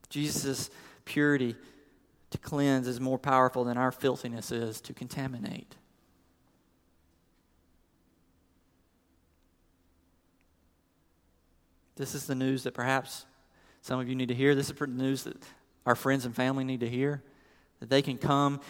Jesus' 0.08 0.70
purity 1.04 1.56
to 2.34 2.38
cleanse 2.38 2.88
is 2.88 2.98
more 2.98 3.16
powerful 3.18 3.62
than 3.62 3.78
our 3.78 3.92
filthiness 3.92 4.50
is 4.50 4.80
to 4.80 4.92
contaminate. 4.92 5.76
This 11.94 12.12
is 12.12 12.26
the 12.26 12.34
news 12.34 12.64
that 12.64 12.74
perhaps 12.74 13.24
some 13.82 14.00
of 14.00 14.08
you 14.08 14.16
need 14.16 14.28
to 14.28 14.34
hear. 14.34 14.56
This 14.56 14.68
is 14.68 14.76
the 14.76 14.86
news 14.88 15.22
that 15.22 15.36
our 15.86 15.94
friends 15.94 16.24
and 16.24 16.34
family 16.34 16.64
need 16.64 16.80
to 16.80 16.88
hear 16.88 17.22
that 17.78 17.88
they 17.88 18.02
can 18.02 18.18
come 18.18 18.60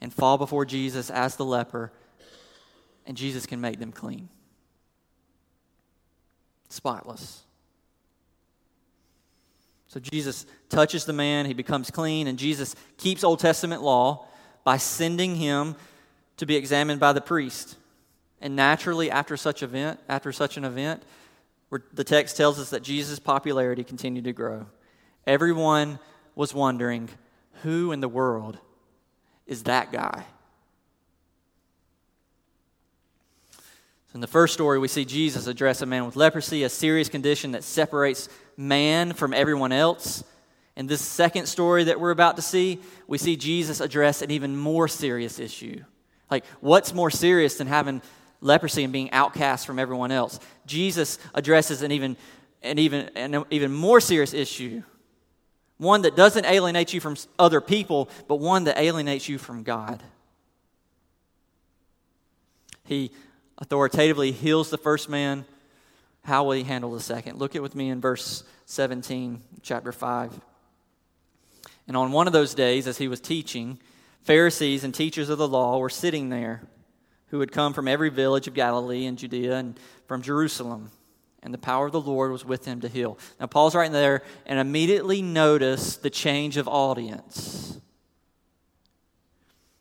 and 0.00 0.14
fall 0.14 0.38
before 0.38 0.64
Jesus 0.64 1.10
as 1.10 1.36
the 1.36 1.44
leper, 1.44 1.92
and 3.04 3.18
Jesus 3.18 3.44
can 3.44 3.60
make 3.60 3.78
them 3.78 3.92
clean, 3.92 4.30
spotless. 6.70 7.42
So 9.90 9.98
Jesus 9.98 10.46
touches 10.68 11.04
the 11.04 11.12
man, 11.12 11.46
he 11.46 11.52
becomes 11.52 11.90
clean, 11.90 12.28
and 12.28 12.38
Jesus 12.38 12.76
keeps 12.96 13.24
Old 13.24 13.40
Testament 13.40 13.82
law 13.82 14.24
by 14.62 14.76
sending 14.76 15.34
him 15.34 15.74
to 16.36 16.46
be 16.46 16.54
examined 16.54 17.00
by 17.00 17.12
the 17.12 17.20
priest. 17.20 17.74
And 18.40 18.54
naturally, 18.54 19.10
after 19.10 19.36
such 19.36 19.64
event, 19.64 19.98
after 20.08 20.30
such 20.30 20.56
an 20.56 20.64
event, 20.64 21.02
the 21.92 22.04
text 22.04 22.36
tells 22.36 22.60
us 22.60 22.70
that 22.70 22.84
Jesus' 22.84 23.18
popularity 23.18 23.82
continued 23.82 24.24
to 24.24 24.32
grow. 24.32 24.66
Everyone 25.26 25.98
was 26.36 26.54
wondering, 26.54 27.08
who 27.64 27.90
in 27.90 27.98
the 27.98 28.08
world 28.08 28.58
is 29.44 29.64
that 29.64 29.90
guy? 29.90 30.24
In 34.14 34.20
the 34.20 34.26
first 34.26 34.54
story, 34.54 34.78
we 34.78 34.88
see 34.88 35.04
Jesus 35.04 35.46
address 35.46 35.82
a 35.82 35.86
man 35.86 36.04
with 36.04 36.16
leprosy, 36.16 36.64
a 36.64 36.68
serious 36.68 37.08
condition 37.08 37.52
that 37.52 37.64
separates 37.64 38.28
man 38.56 39.12
from 39.12 39.32
everyone 39.32 39.72
else. 39.72 40.24
In 40.76 40.86
this 40.86 41.00
second 41.00 41.46
story 41.46 41.84
that 41.84 42.00
we're 42.00 42.10
about 42.10 42.36
to 42.36 42.42
see, 42.42 42.80
we 43.06 43.18
see 43.18 43.36
Jesus 43.36 43.80
address 43.80 44.22
an 44.22 44.30
even 44.30 44.56
more 44.56 44.88
serious 44.88 45.38
issue. 45.38 45.84
Like, 46.30 46.44
what's 46.60 46.92
more 46.92 47.10
serious 47.10 47.56
than 47.56 47.66
having 47.66 48.02
leprosy 48.40 48.84
and 48.84 48.92
being 48.92 49.10
outcast 49.12 49.66
from 49.66 49.78
everyone 49.78 50.10
else. 50.10 50.40
Jesus 50.66 51.18
addresses 51.34 51.82
an 51.82 51.92
even, 51.92 52.16
an 52.62 52.78
even, 52.78 53.10
an 53.16 53.44
even 53.50 53.72
more 53.72 54.00
serious 54.00 54.32
issue. 54.32 54.82
One 55.78 56.02
that 56.02 56.16
doesn't 56.16 56.44
alienate 56.44 56.92
you 56.92 57.00
from 57.00 57.16
other 57.38 57.60
people, 57.60 58.10
but 58.28 58.36
one 58.36 58.64
that 58.64 58.78
alienates 58.78 59.28
you 59.28 59.38
from 59.38 59.62
God. 59.62 60.02
He 62.84 63.12
authoritatively 63.60 64.32
heals 64.32 64.70
the 64.70 64.78
first 64.78 65.08
man. 65.08 65.44
How 66.24 66.44
will 66.44 66.52
he 66.52 66.64
handle 66.64 66.92
the 66.92 67.00
second? 67.00 67.38
Look 67.38 67.56
at 67.56 67.62
with 67.62 67.74
me 67.74 67.88
in 67.90 68.00
verse 68.00 68.44
17, 68.66 69.42
chapter 69.62 69.92
5. 69.92 70.40
And 71.88 71.96
on 71.96 72.12
one 72.12 72.26
of 72.26 72.32
those 72.32 72.54
days, 72.54 72.86
as 72.86 72.98
he 72.98 73.08
was 73.08 73.20
teaching, 73.20 73.78
Pharisees 74.22 74.84
and 74.84 74.94
teachers 74.94 75.28
of 75.28 75.38
the 75.38 75.48
law 75.48 75.78
were 75.78 75.88
sitting 75.88 76.28
there 76.28 76.62
who 77.28 77.40
had 77.40 77.52
come 77.52 77.72
from 77.72 77.88
every 77.88 78.10
village 78.10 78.48
of 78.48 78.54
Galilee 78.54 79.06
and 79.06 79.18
Judea 79.18 79.56
and 79.56 79.78
from 80.06 80.22
Jerusalem. 80.22 80.90
And 81.42 81.54
the 81.54 81.58
power 81.58 81.86
of 81.86 81.92
the 81.92 82.00
Lord 82.00 82.32
was 82.32 82.44
with 82.44 82.66
him 82.66 82.80
to 82.82 82.88
heal. 82.88 83.18
Now, 83.38 83.46
pause 83.46 83.74
right 83.74 83.90
there 83.90 84.22
and 84.44 84.58
immediately 84.58 85.22
notice 85.22 85.96
the 85.96 86.10
change 86.10 86.56
of 86.58 86.68
audience. 86.68 87.80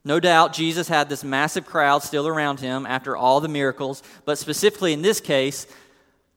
No 0.05 0.19
doubt 0.19 0.53
Jesus 0.53 0.87
had 0.87 1.09
this 1.09 1.23
massive 1.23 1.65
crowd 1.65 2.03
still 2.03 2.27
around 2.27 2.59
him 2.59 2.85
after 2.85 3.17
all 3.17 3.41
the 3.41 3.47
miracles, 3.47 4.01
but 4.25 4.37
specifically 4.37 4.93
in 4.93 5.01
this 5.01 5.19
case, 5.19 5.67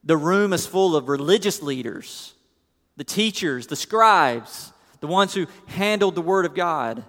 the 0.05 0.17
room 0.17 0.53
is 0.53 0.67
full 0.67 0.97
of 0.97 1.09
religious 1.09 1.63
leaders, 1.63 2.35
the 2.97 3.05
teachers, 3.05 3.69
the 3.69 3.77
scribes, 3.77 4.73
the 5.01 5.07
ones 5.07 5.33
who 5.35 5.47
handled 5.67 6.15
the 6.15 6.23
Word 6.23 6.45
of 6.45 6.55
God. 6.55 7.05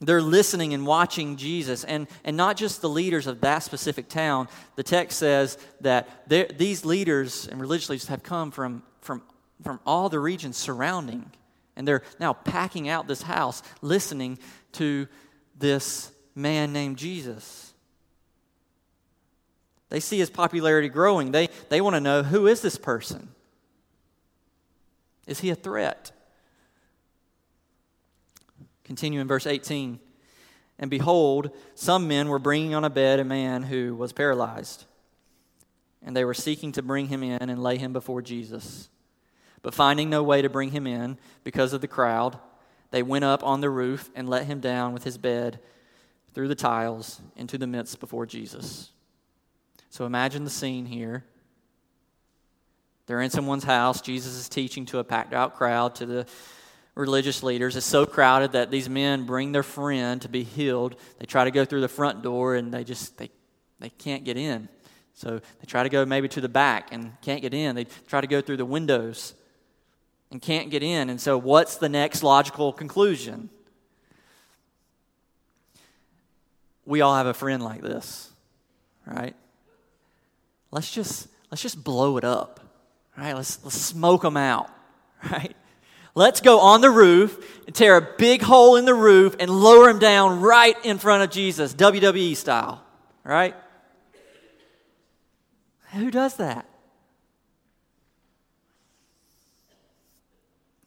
They're 0.00 0.22
listening 0.22 0.72
and 0.72 0.86
watching 0.86 1.36
Jesus. 1.36 1.84
And, 1.84 2.08
and 2.24 2.36
not 2.36 2.56
just 2.56 2.80
the 2.80 2.88
leaders 2.88 3.26
of 3.26 3.42
that 3.42 3.58
specific 3.58 4.08
town. 4.08 4.48
The 4.76 4.82
text 4.82 5.18
says 5.18 5.58
that 5.82 6.28
these 6.28 6.84
leaders 6.84 7.46
and 7.46 7.60
religious 7.60 7.90
leaders 7.90 8.08
have 8.08 8.22
come 8.22 8.50
from, 8.50 8.82
from, 9.02 9.22
from 9.62 9.78
all 9.84 10.08
the 10.08 10.18
regions 10.18 10.56
surrounding. 10.56 11.30
And 11.80 11.88
they're 11.88 12.02
now 12.18 12.34
packing 12.34 12.90
out 12.90 13.08
this 13.08 13.22
house, 13.22 13.62
listening 13.80 14.38
to 14.72 15.08
this 15.56 16.12
man 16.34 16.74
named 16.74 16.98
Jesus. 16.98 17.72
They 19.88 19.98
see 19.98 20.18
his 20.18 20.28
popularity 20.28 20.90
growing. 20.90 21.32
They, 21.32 21.48
they 21.70 21.80
want 21.80 21.96
to 21.96 22.00
know 22.00 22.22
who 22.22 22.46
is 22.48 22.60
this 22.60 22.76
person? 22.76 23.30
Is 25.26 25.40
he 25.40 25.48
a 25.48 25.54
threat? 25.54 26.12
Continue 28.84 29.22
in 29.22 29.26
verse 29.26 29.46
18. 29.46 30.00
And 30.78 30.90
behold, 30.90 31.50
some 31.74 32.06
men 32.06 32.28
were 32.28 32.38
bringing 32.38 32.74
on 32.74 32.84
a 32.84 32.90
bed 32.90 33.20
a 33.20 33.24
man 33.24 33.62
who 33.62 33.94
was 33.94 34.12
paralyzed. 34.12 34.84
And 36.02 36.14
they 36.14 36.26
were 36.26 36.34
seeking 36.34 36.72
to 36.72 36.82
bring 36.82 37.06
him 37.06 37.22
in 37.22 37.48
and 37.48 37.62
lay 37.62 37.78
him 37.78 37.94
before 37.94 38.20
Jesus. 38.20 38.90
But 39.62 39.74
finding 39.74 40.08
no 40.08 40.22
way 40.22 40.42
to 40.42 40.48
bring 40.48 40.70
him 40.70 40.86
in 40.86 41.18
because 41.44 41.72
of 41.72 41.80
the 41.80 41.88
crowd, 41.88 42.38
they 42.90 43.02
went 43.02 43.24
up 43.24 43.44
on 43.44 43.60
the 43.60 43.70
roof 43.70 44.10
and 44.14 44.28
let 44.28 44.46
him 44.46 44.60
down 44.60 44.92
with 44.92 45.04
his 45.04 45.18
bed 45.18 45.60
through 46.32 46.48
the 46.48 46.54
tiles 46.54 47.20
into 47.36 47.58
the 47.58 47.66
midst 47.66 48.00
before 48.00 48.26
Jesus. 48.26 48.90
So 49.90 50.06
imagine 50.06 50.44
the 50.44 50.50
scene 50.50 50.86
here. 50.86 51.24
They're 53.06 53.20
in 53.20 53.30
someone's 53.30 53.64
house. 53.64 54.00
Jesus 54.00 54.34
is 54.34 54.48
teaching 54.48 54.86
to 54.86 54.98
a 54.98 55.04
packed 55.04 55.34
out 55.34 55.56
crowd, 55.56 55.96
to 55.96 56.06
the 56.06 56.26
religious 56.94 57.42
leaders. 57.42 57.76
It's 57.76 57.86
so 57.86 58.06
crowded 58.06 58.52
that 58.52 58.70
these 58.70 58.88
men 58.88 59.24
bring 59.24 59.52
their 59.52 59.64
friend 59.64 60.22
to 60.22 60.28
be 60.28 60.44
healed. 60.44 60.96
They 61.18 61.26
try 61.26 61.44
to 61.44 61.50
go 61.50 61.64
through 61.64 61.80
the 61.80 61.88
front 61.88 62.22
door 62.22 62.54
and 62.54 62.72
they 62.72 62.84
just 62.84 63.18
they, 63.18 63.30
they 63.80 63.90
can't 63.90 64.24
get 64.24 64.36
in. 64.36 64.68
So 65.14 65.38
they 65.38 65.66
try 65.66 65.82
to 65.82 65.88
go 65.88 66.06
maybe 66.06 66.28
to 66.28 66.40
the 66.40 66.48
back 66.48 66.92
and 66.92 67.12
can't 67.20 67.42
get 67.42 67.52
in. 67.52 67.74
They 67.74 67.86
try 68.06 68.20
to 68.20 68.26
go 68.26 68.40
through 68.40 68.58
the 68.58 68.64
windows 68.64 69.34
and 70.30 70.40
can't 70.40 70.70
get 70.70 70.82
in. 70.82 71.10
And 71.10 71.20
so, 71.20 71.36
what's 71.36 71.76
the 71.76 71.88
next 71.88 72.22
logical 72.22 72.72
conclusion? 72.72 73.50
We 76.84 77.00
all 77.00 77.14
have 77.14 77.26
a 77.26 77.34
friend 77.34 77.62
like 77.62 77.82
this, 77.82 78.30
right? 79.06 79.34
Let's 80.70 80.90
just 80.90 81.28
let's 81.50 81.62
just 81.62 81.82
blow 81.82 82.16
it 82.16 82.24
up, 82.24 82.60
right? 83.16 83.34
Let's 83.34 83.62
let's 83.64 83.76
smoke 83.76 84.22
them 84.22 84.36
out, 84.36 84.70
right? 85.30 85.56
Let's 86.14 86.40
go 86.40 86.60
on 86.60 86.80
the 86.80 86.90
roof 86.90 87.62
and 87.66 87.74
tear 87.74 87.96
a 87.96 88.02
big 88.18 88.42
hole 88.42 88.76
in 88.76 88.84
the 88.84 88.94
roof 88.94 89.36
and 89.38 89.50
lower 89.50 89.88
him 89.88 90.00
down 90.00 90.40
right 90.40 90.76
in 90.84 90.98
front 90.98 91.22
of 91.22 91.30
Jesus, 91.30 91.72
WWE 91.74 92.36
style, 92.36 92.82
right? 93.22 93.54
Who 95.92 96.10
does 96.10 96.36
that? 96.36 96.69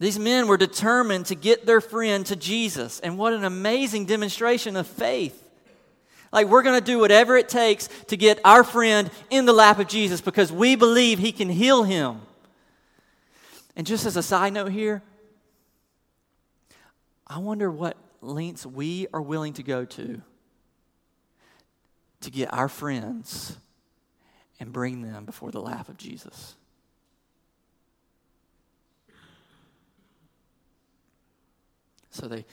These 0.04 0.20
men 0.20 0.48
were 0.48 0.58
determined 0.58 1.28
to 1.28 1.36
get 1.36 1.66
their 1.66 1.80
friend 1.80 2.26
to 2.26 2.36
Jesus. 2.36 3.00
And 3.00 3.18
what 3.18 3.32
an 3.32 3.46
amazing 3.46 4.06
demonstration 4.06 4.76
of 4.76 4.86
faith. 4.86 5.42
Like, 6.30 6.48
we're 6.48 6.62
going 6.62 6.78
to 6.78 6.86
do 6.86 7.00
whatever 7.00 7.38
it 7.38 7.48
takes 7.48 7.88
to 8.08 8.18
get 8.18 8.42
our 8.44 8.66
friend 8.66 9.10
in 9.30 9.46
the 9.46 9.54
lap 9.54 9.80
of 9.80 9.88
Jesus 9.88 10.20
because 10.20 10.52
we 10.52 10.76
believe 10.76 11.20
he 11.20 11.32
can 11.32 11.48
heal 11.48 11.84
him. 11.84 12.20
And 13.78 13.88
just 13.88 14.06
as 14.06 14.18
a 14.18 14.22
side 14.22 14.52
note 14.52 14.74
here, 14.74 15.02
I 17.26 17.38
wonder 17.38 17.72
what 17.72 17.96
lengths 18.20 18.66
we 18.66 19.08
are 19.14 19.22
willing 19.22 19.54
to 19.54 19.64
go 19.64 19.86
to 19.86 20.22
to 22.20 22.30
get 22.30 22.54
our 22.54 22.68
friends 22.68 23.56
and 24.60 24.74
bring 24.74 25.02
them 25.02 25.24
before 25.24 25.52
the 25.52 25.62
lap 25.62 25.88
of 25.88 25.96
Jesus. 25.96 26.56
So 32.14 32.28
they, 32.28 32.46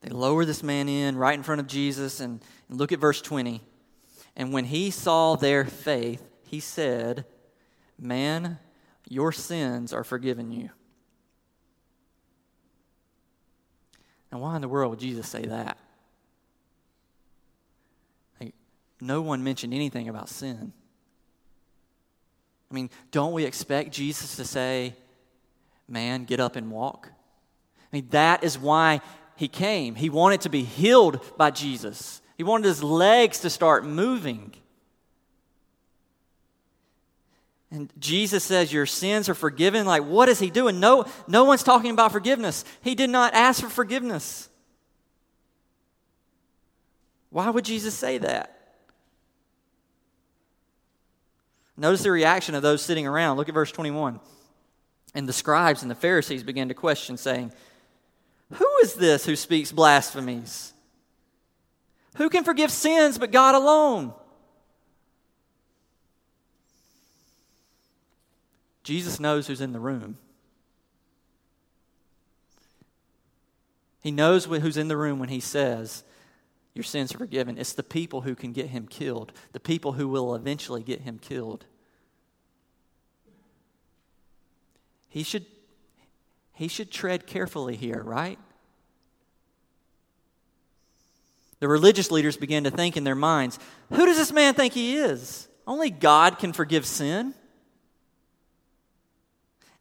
they 0.00 0.08
lower 0.08 0.44
this 0.44 0.62
man 0.62 0.88
in 0.88 1.16
right 1.16 1.34
in 1.34 1.42
front 1.42 1.60
of 1.60 1.66
Jesus 1.66 2.18
and, 2.20 2.42
and 2.68 2.78
look 2.78 2.92
at 2.92 2.98
verse 2.98 3.20
20. 3.20 3.62
And 4.34 4.52
when 4.52 4.64
he 4.64 4.90
saw 4.90 5.36
their 5.36 5.64
faith, 5.64 6.22
he 6.44 6.60
said, 6.60 7.26
Man, 7.98 8.58
your 9.08 9.32
sins 9.32 9.92
are 9.92 10.04
forgiven 10.04 10.50
you. 10.50 10.70
Now, 14.32 14.38
why 14.38 14.56
in 14.56 14.62
the 14.62 14.68
world 14.68 14.90
would 14.90 14.98
Jesus 14.98 15.28
say 15.28 15.42
that? 15.42 15.78
Like, 18.40 18.54
no 19.00 19.20
one 19.20 19.44
mentioned 19.44 19.72
anything 19.74 20.08
about 20.08 20.28
sin. 20.28 20.72
I 22.70 22.74
mean, 22.74 22.90
don't 23.10 23.32
we 23.32 23.44
expect 23.44 23.92
Jesus 23.92 24.36
to 24.36 24.44
say, 24.44 24.94
Man, 25.86 26.24
get 26.24 26.40
up 26.40 26.56
and 26.56 26.70
walk? 26.70 27.10
Mean, 27.96 28.08
that 28.10 28.44
is 28.44 28.58
why 28.58 29.00
he 29.36 29.48
came. 29.48 29.94
He 29.94 30.10
wanted 30.10 30.42
to 30.42 30.50
be 30.50 30.64
healed 30.64 31.24
by 31.38 31.50
Jesus, 31.50 32.20
he 32.36 32.42
wanted 32.42 32.66
his 32.66 32.82
legs 32.82 33.40
to 33.40 33.48
start 33.48 33.86
moving. 33.86 34.52
And 37.70 37.90
Jesus 37.98 38.44
says, 38.44 38.70
Your 38.70 38.84
sins 38.84 39.30
are 39.30 39.34
forgiven. 39.34 39.86
Like, 39.86 40.04
what 40.04 40.28
is 40.28 40.38
he 40.38 40.50
doing? 40.50 40.78
No, 40.78 41.06
no 41.26 41.44
one's 41.44 41.62
talking 41.62 41.90
about 41.90 42.12
forgiveness. 42.12 42.66
He 42.82 42.94
did 42.94 43.08
not 43.08 43.32
ask 43.32 43.62
for 43.62 43.70
forgiveness. 43.70 44.50
Why 47.30 47.48
would 47.48 47.64
Jesus 47.64 47.94
say 47.94 48.18
that? 48.18 48.76
Notice 51.78 52.02
the 52.02 52.10
reaction 52.10 52.54
of 52.54 52.62
those 52.62 52.82
sitting 52.82 53.06
around. 53.06 53.38
Look 53.38 53.48
at 53.48 53.54
verse 53.54 53.72
21. 53.72 54.20
And 55.14 55.26
the 55.26 55.32
scribes 55.32 55.80
and 55.80 55.90
the 55.90 55.94
Pharisees 55.94 56.42
began 56.42 56.68
to 56.68 56.74
question, 56.74 57.16
saying, 57.16 57.52
who 58.52 58.68
is 58.82 58.94
this 58.94 59.26
who 59.26 59.36
speaks 59.36 59.72
blasphemies? 59.72 60.72
Who 62.16 62.30
can 62.30 62.44
forgive 62.44 62.70
sins 62.70 63.18
but 63.18 63.30
God 63.30 63.54
alone? 63.54 64.14
Jesus 68.82 69.18
knows 69.18 69.48
who's 69.48 69.60
in 69.60 69.72
the 69.72 69.80
room. 69.80 70.16
He 74.00 74.12
knows 74.12 74.44
who's 74.44 74.76
in 74.76 74.86
the 74.86 74.96
room 74.96 75.18
when 75.18 75.28
he 75.28 75.40
says, 75.40 76.04
Your 76.72 76.84
sins 76.84 77.12
are 77.12 77.18
forgiven. 77.18 77.58
It's 77.58 77.72
the 77.72 77.82
people 77.82 78.20
who 78.20 78.36
can 78.36 78.52
get 78.52 78.68
him 78.68 78.86
killed, 78.86 79.32
the 79.52 79.58
people 79.58 79.94
who 79.94 80.06
will 80.06 80.36
eventually 80.36 80.84
get 80.84 81.00
him 81.00 81.18
killed. 81.18 81.66
He 85.08 85.24
should 85.24 85.46
he 86.56 86.68
should 86.68 86.90
tread 86.90 87.26
carefully 87.26 87.76
here, 87.76 88.02
right? 88.02 88.38
The 91.60 91.68
religious 91.68 92.10
leaders 92.10 92.38
began 92.38 92.64
to 92.64 92.70
think 92.70 92.96
in 92.96 93.04
their 93.04 93.14
minds 93.14 93.58
who 93.90 94.06
does 94.06 94.16
this 94.16 94.32
man 94.32 94.54
think 94.54 94.72
he 94.72 94.96
is? 94.96 95.48
Only 95.66 95.90
God 95.90 96.38
can 96.38 96.52
forgive 96.52 96.86
sin. 96.86 97.34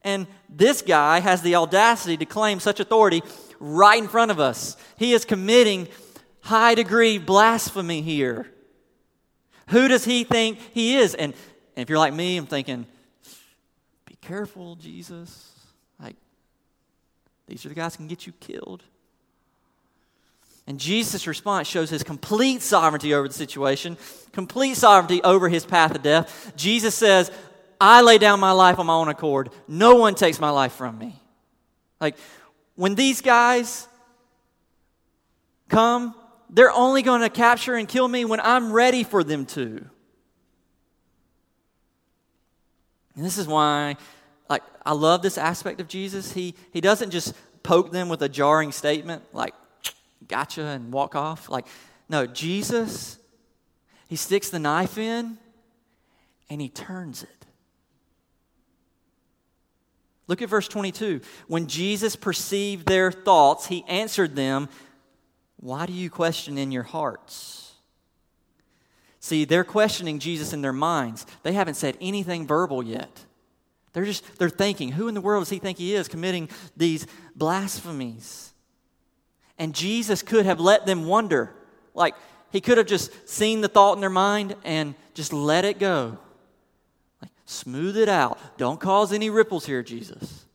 And 0.03 0.27
this 0.49 0.81
guy 0.81 1.21
has 1.21 1.41
the 1.41 1.55
audacity 1.55 2.17
to 2.17 2.25
claim 2.25 2.59
such 2.59 2.79
authority 2.79 3.23
right 3.59 4.01
in 4.01 4.09
front 4.09 4.29
of 4.29 4.39
us. 4.39 4.75
He 4.97 5.13
is 5.13 5.23
committing 5.23 5.87
high 6.41 6.75
degree 6.75 7.17
blasphemy 7.17 8.01
here. 8.01 8.51
Who 9.69 9.87
does 9.87 10.03
he 10.03 10.25
think 10.25 10.59
he 10.73 10.97
is? 10.97 11.15
And, 11.15 11.33
and 11.75 11.83
if 11.83 11.89
you're 11.89 11.97
like 11.97 12.13
me, 12.13 12.35
I'm 12.37 12.45
thinking, 12.45 12.85
be 14.05 14.15
careful, 14.21 14.75
Jesus. 14.75 15.54
These 17.47 17.65
are 17.65 17.69
the 17.69 17.75
guys 17.75 17.95
who 17.95 17.99
can 17.99 18.07
get 18.07 18.25
you 18.25 18.33
killed. 18.39 18.83
And 20.67 20.79
Jesus' 20.79 21.27
response 21.27 21.67
shows 21.67 21.89
his 21.91 22.03
complete 22.03 22.61
sovereignty 22.61 23.13
over 23.13 23.27
the 23.27 23.33
situation, 23.33 23.97
complete 24.31 24.75
sovereignty 24.75 25.21
over 25.23 25.47
his 25.47 25.63
path 25.65 25.93
of 25.95 26.01
death. 26.01 26.53
Jesus 26.55 26.95
says, 26.95 27.31
I 27.79 28.01
lay 28.01 28.17
down 28.17 28.39
my 28.39 28.51
life 28.51 28.79
on 28.79 28.87
my 28.87 28.93
own 28.93 29.07
accord. 29.07 29.49
No 29.67 29.95
one 29.95 30.15
takes 30.15 30.39
my 30.39 30.49
life 30.49 30.73
from 30.73 30.97
me. 30.97 31.15
Like, 32.01 32.15
when 32.75 32.95
these 32.95 33.21
guys 33.21 33.87
come, 35.69 36.15
they're 36.49 36.71
only 36.71 37.03
going 37.03 37.21
to 37.21 37.29
capture 37.29 37.75
and 37.75 37.87
kill 37.87 38.07
me 38.07 38.25
when 38.25 38.39
I'm 38.39 38.71
ready 38.71 39.03
for 39.03 39.23
them 39.23 39.45
to. 39.47 39.85
And 43.15 43.23
this 43.23 43.37
is 43.37 43.47
why 43.47 43.97
like 44.49 44.63
I 44.85 44.93
love 44.93 45.21
this 45.21 45.37
aspect 45.37 45.81
of 45.81 45.87
Jesus. 45.87 46.31
He 46.31 46.55
he 46.71 46.81
doesn't 46.81 47.11
just 47.11 47.33
poke 47.63 47.91
them 47.91 48.09
with 48.09 48.21
a 48.21 48.29
jarring 48.29 48.71
statement 48.71 49.23
like 49.33 49.53
gotcha 50.27 50.63
and 50.63 50.91
walk 50.91 51.15
off. 51.15 51.49
Like 51.49 51.65
no, 52.09 52.25
Jesus 52.25 53.19
he 54.07 54.15
sticks 54.15 54.49
the 54.49 54.59
knife 54.59 54.97
in 54.97 55.37
and 56.49 56.61
he 56.61 56.69
turns 56.69 57.23
it. 57.23 57.29
Look 60.27 60.41
at 60.41 60.49
verse 60.49 60.67
22. 60.67 61.21
When 61.47 61.67
Jesus 61.67 62.15
perceived 62.15 62.87
their 62.87 63.11
thoughts, 63.11 63.67
he 63.67 63.83
answered 63.87 64.35
them, 64.35 64.69
Why 65.57 65.85
do 65.85 65.93
you 65.93 66.09
question 66.09 66.57
in 66.57 66.71
your 66.71 66.83
hearts? 66.83 67.73
See, 69.19 69.45
they're 69.45 69.63
questioning 69.63 70.19
Jesus 70.19 70.53
in 70.53 70.61
their 70.61 70.73
minds. 70.73 71.25
They 71.43 71.53
haven't 71.53 71.75
said 71.75 71.97
anything 71.99 72.45
verbal 72.47 72.83
yet. 72.83 73.24
They're 73.95 74.03
just, 74.03 74.37
they're 74.37 74.49
thinking, 74.49 74.91
who 74.91 75.07
in 75.07 75.13
the 75.13 75.21
world 75.21 75.43
does 75.43 75.49
he 75.49 75.57
think 75.57 75.77
he 75.77 75.95
is 75.95 76.09
committing 76.09 76.49
these 76.75 77.07
blasphemies? 77.33 78.53
And 79.57 79.73
Jesus 79.73 80.21
could 80.21 80.45
have 80.45 80.59
let 80.59 80.85
them 80.85 81.05
wonder. 81.05 81.55
Like, 81.93 82.13
he 82.51 82.59
could 82.59 82.77
have 82.77 82.87
just 82.87 83.29
seen 83.29 83.61
the 83.61 83.69
thought 83.69 83.93
in 83.93 84.01
their 84.01 84.09
mind 84.09 84.57
and 84.65 84.95
just 85.13 85.31
let 85.31 85.63
it 85.63 85.79
go. 85.79 86.17
Like, 87.21 87.31
smooth 87.45 87.95
it 87.95 88.09
out. 88.09 88.37
Don't 88.57 88.81
cause 88.81 89.13
any 89.13 89.29
ripples 89.29 89.65
here, 89.65 89.81
Jesus. 89.81 90.45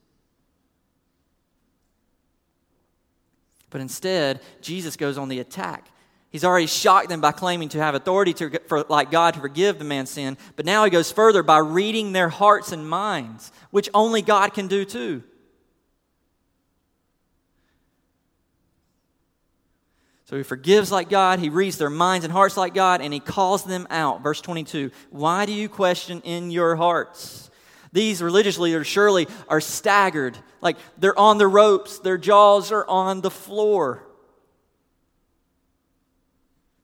But 3.70 3.80
instead, 3.80 4.42
Jesus 4.60 4.98
goes 4.98 5.16
on 5.16 5.30
the 5.30 5.38
attack. 5.38 5.88
He's 6.30 6.44
already 6.44 6.68
shocked 6.68 7.08
them 7.08 7.20
by 7.20 7.32
claiming 7.32 7.70
to 7.70 7.78
have 7.78 7.96
authority 7.96 8.32
to, 8.34 8.60
for, 8.68 8.84
like 8.88 9.10
God 9.10 9.34
to 9.34 9.40
forgive 9.40 9.78
the 9.78 9.84
man's 9.84 10.10
sin. 10.10 10.38
But 10.54 10.64
now 10.64 10.84
he 10.84 10.90
goes 10.90 11.10
further 11.10 11.42
by 11.42 11.58
reading 11.58 12.12
their 12.12 12.28
hearts 12.28 12.70
and 12.70 12.88
minds, 12.88 13.50
which 13.70 13.90
only 13.92 14.22
God 14.22 14.54
can 14.54 14.68
do 14.68 14.84
too. 14.84 15.24
So 20.26 20.36
he 20.36 20.44
forgives 20.44 20.92
like 20.92 21.10
God, 21.10 21.40
he 21.40 21.48
reads 21.48 21.76
their 21.78 21.90
minds 21.90 22.24
and 22.24 22.32
hearts 22.32 22.56
like 22.56 22.72
God, 22.72 23.00
and 23.00 23.12
he 23.12 23.18
calls 23.18 23.64
them 23.64 23.88
out. 23.90 24.22
Verse 24.22 24.40
22 24.40 24.92
Why 25.10 25.44
do 25.44 25.52
you 25.52 25.68
question 25.68 26.20
in 26.20 26.52
your 26.52 26.76
hearts? 26.76 27.50
These 27.92 28.22
religious 28.22 28.56
leaders 28.56 28.86
surely 28.86 29.26
are 29.48 29.60
staggered, 29.60 30.38
like 30.60 30.76
they're 30.96 31.18
on 31.18 31.38
the 31.38 31.48
ropes, 31.48 31.98
their 31.98 32.18
jaws 32.18 32.70
are 32.70 32.86
on 32.86 33.20
the 33.20 33.32
floor. 33.32 34.06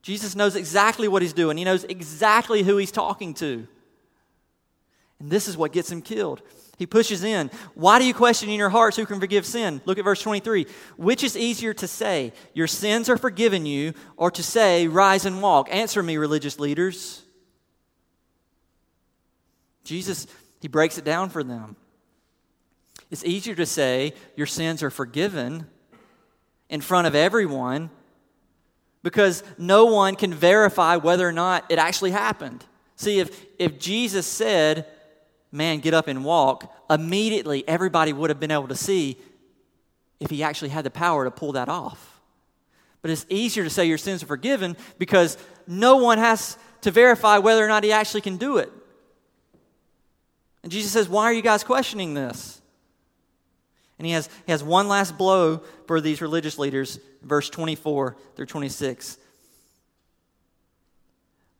Jesus 0.06 0.36
knows 0.36 0.54
exactly 0.54 1.08
what 1.08 1.20
he's 1.20 1.32
doing, 1.32 1.56
he 1.56 1.64
knows 1.64 1.82
exactly 1.82 2.62
who 2.62 2.76
he's 2.76 2.92
talking 2.92 3.34
to. 3.34 3.66
And 5.18 5.28
this 5.28 5.48
is 5.48 5.56
what 5.56 5.72
gets 5.72 5.90
him 5.90 6.00
killed. 6.00 6.42
He 6.78 6.86
pushes 6.86 7.24
in. 7.24 7.50
Why 7.74 7.98
do 7.98 8.04
you 8.04 8.14
question 8.14 8.48
in 8.48 8.54
your 8.54 8.68
hearts 8.68 8.96
who 8.96 9.04
can 9.04 9.18
forgive 9.18 9.44
sin? 9.44 9.80
Look 9.84 9.98
at 9.98 10.04
verse 10.04 10.22
23. 10.22 10.66
Which 10.96 11.24
is 11.24 11.36
easier 11.36 11.74
to 11.74 11.88
say, 11.88 12.32
Your 12.54 12.68
sins 12.68 13.08
are 13.08 13.16
forgiven 13.16 13.66
you, 13.66 13.94
or 14.16 14.30
to 14.30 14.44
say, 14.44 14.86
Rise 14.86 15.26
and 15.26 15.42
walk? 15.42 15.66
Answer 15.72 16.04
me, 16.04 16.18
religious 16.18 16.60
leaders. 16.60 17.24
Jesus, 19.82 20.28
he 20.60 20.68
breaks 20.68 20.98
it 20.98 21.04
down 21.04 21.30
for 21.30 21.42
them. 21.42 21.74
It's 23.10 23.24
easier 23.24 23.56
to 23.56 23.66
say, 23.66 24.14
Your 24.36 24.46
sins 24.46 24.84
are 24.84 24.90
forgiven 24.90 25.66
in 26.68 26.80
front 26.80 27.08
of 27.08 27.16
everyone 27.16 27.90
because 29.02 29.42
no 29.58 29.86
one 29.86 30.16
can 30.16 30.34
verify 30.34 30.96
whether 30.96 31.26
or 31.26 31.32
not 31.32 31.64
it 31.70 31.78
actually 31.78 32.10
happened. 32.10 32.64
See, 32.96 33.18
if, 33.18 33.44
if 33.58 33.78
Jesus 33.78 34.26
said, 34.26 34.86
man, 35.52 35.80
get 35.80 35.94
up 35.94 36.08
and 36.08 36.24
walk, 36.24 36.72
immediately 36.90 37.66
everybody 37.68 38.12
would 38.12 38.30
have 38.30 38.40
been 38.40 38.50
able 38.50 38.68
to 38.68 38.74
see 38.74 39.16
if 40.18 40.30
he 40.30 40.42
actually 40.42 40.70
had 40.70 40.84
the 40.84 40.90
power 40.90 41.24
to 41.24 41.30
pull 41.30 41.52
that 41.52 41.68
off. 41.68 42.20
But 43.02 43.10
it's 43.10 43.26
easier 43.28 43.64
to 43.64 43.70
say 43.70 43.84
your 43.84 43.98
sins 43.98 44.22
are 44.22 44.26
forgiven 44.26 44.76
because 44.98 45.36
no 45.66 45.96
one 45.96 46.18
has 46.18 46.58
to 46.80 46.90
verify 46.90 47.38
whether 47.38 47.64
or 47.64 47.68
not 47.68 47.84
he 47.84 47.92
actually 47.92 48.22
can 48.22 48.36
do 48.36 48.56
it. 48.58 48.72
And 50.62 50.72
Jesus 50.72 50.90
says, 50.90 51.08
Why 51.08 51.24
are 51.24 51.32
you 51.32 51.42
guys 51.42 51.62
questioning 51.62 52.14
this? 52.14 52.55
And 53.98 54.06
he 54.06 54.12
has, 54.12 54.28
he 54.44 54.52
has 54.52 54.62
one 54.62 54.88
last 54.88 55.16
blow 55.16 55.62
for 55.86 56.00
these 56.00 56.20
religious 56.20 56.58
leaders, 56.58 56.98
verse 57.22 57.48
24 57.48 58.16
through 58.34 58.46
26. 58.46 59.18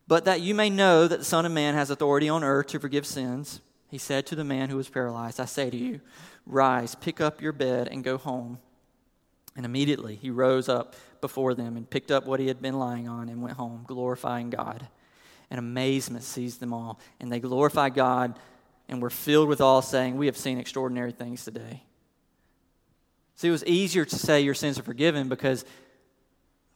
But 0.07 0.25
that 0.25 0.41
you 0.41 0.53
may 0.55 0.69
know 0.69 1.07
that 1.07 1.19
the 1.19 1.25
Son 1.25 1.45
of 1.45 1.51
Man 1.51 1.73
has 1.73 1.89
authority 1.89 2.29
on 2.29 2.43
earth 2.43 2.67
to 2.67 2.79
forgive 2.79 3.05
sins 3.05 3.61
he 3.89 3.97
said 3.97 4.25
to 4.27 4.35
the 4.35 4.43
man 4.43 4.69
who 4.69 4.77
was 4.77 4.89
paralyzed, 4.89 5.39
I 5.39 5.45
say 5.45 5.69
to 5.69 5.77
you, 5.77 6.01
rise, 6.45 6.95
pick 6.95 7.21
up 7.21 7.41
your 7.41 7.53
bed, 7.53 7.87
and 7.89 8.03
go 8.03 8.17
home. 8.17 8.59
And 9.55 9.65
immediately 9.65 10.15
he 10.15 10.29
rose 10.29 10.69
up 10.69 10.95
before 11.21 11.53
them 11.53 11.77
and 11.77 11.89
picked 11.89 12.11
up 12.11 12.25
what 12.25 12.39
he 12.39 12.47
had 12.47 12.61
been 12.61 12.77
lying 12.77 13.07
on 13.07 13.29
and 13.29 13.41
went 13.41 13.57
home, 13.57 13.85
glorifying 13.87 14.49
God. 14.49 14.87
And 15.49 15.57
amazement 15.57 16.23
seized 16.23 16.59
them 16.59 16.73
all. 16.73 16.99
And 17.19 17.31
they 17.31 17.39
glorified 17.39 17.95
God 17.95 18.37
and 18.89 19.01
were 19.01 19.09
filled 19.09 19.47
with 19.47 19.61
awe, 19.61 19.79
saying, 19.79 20.17
We 20.17 20.25
have 20.25 20.37
seen 20.37 20.59
extraordinary 20.59 21.13
things 21.13 21.45
today. 21.45 21.83
See, 23.37 23.47
it 23.47 23.51
was 23.51 23.63
easier 23.65 24.03
to 24.03 24.15
say 24.15 24.41
your 24.41 24.55
sins 24.55 24.79
are 24.79 24.83
forgiven 24.83 25.29
because 25.29 25.63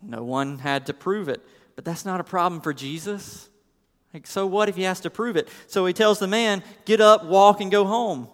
no 0.01 0.23
one 0.23 0.59
had 0.59 0.85
to 0.85 0.93
prove 0.93 1.27
it. 1.27 1.41
But 1.75 1.85
that's 1.85 2.05
not 2.05 2.19
a 2.19 2.23
problem 2.23 2.61
for 2.61 2.71
Jesus. 2.71 3.49
Like, 4.13 4.27
so 4.27 4.45
what 4.45 4.69
if 4.69 4.75
he 4.75 4.83
has 4.83 4.99
to 5.01 5.09
prove 5.09 5.37
it? 5.37 5.49
So 5.65 5.85
he 5.87 5.93
tells 5.93 6.19
the 6.19 6.27
man, 6.27 6.63
Get 6.85 7.01
up, 7.01 7.25
walk, 7.25 7.61
and 7.61 7.71
go 7.71 7.85
home. 7.85 8.27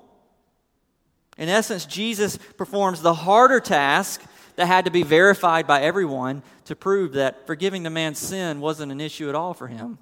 In 1.37 1.47
essence, 1.47 1.85
Jesus 1.85 2.37
performs 2.57 3.01
the 3.01 3.13
harder 3.13 3.61
task 3.61 4.21
that 4.57 4.65
had 4.65 4.85
to 4.85 4.91
be 4.91 5.03
verified 5.03 5.65
by 5.65 5.81
everyone 5.81 6.43
to 6.65 6.75
prove 6.75 7.13
that 7.13 7.47
forgiving 7.47 7.83
the 7.83 7.89
man's 7.89 8.19
sin 8.19 8.59
wasn't 8.59 8.91
an 8.91 8.99
issue 8.99 9.29
at 9.29 9.35
all 9.35 9.53
for 9.53 9.67
him. 9.67 9.99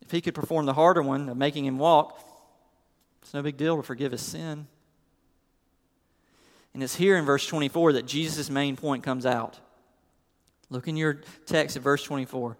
If 0.00 0.10
he 0.10 0.20
could 0.20 0.34
perform 0.34 0.66
the 0.66 0.72
harder 0.72 1.02
one 1.02 1.28
of 1.28 1.36
making 1.36 1.64
him 1.64 1.78
walk, 1.78 2.20
it's 3.22 3.34
no 3.34 3.42
big 3.42 3.56
deal 3.56 3.76
to 3.76 3.82
forgive 3.82 4.12
his 4.12 4.22
sin. 4.22 4.66
And 6.76 6.82
it's 6.82 6.94
here 6.94 7.16
in 7.16 7.24
verse 7.24 7.46
24 7.46 7.94
that 7.94 8.04
Jesus' 8.04 8.50
main 8.50 8.76
point 8.76 9.02
comes 9.02 9.24
out. 9.24 9.58
Look 10.68 10.88
in 10.88 10.94
your 10.94 11.22
text 11.46 11.74
at 11.74 11.82
verse 11.82 12.02
24. 12.02 12.58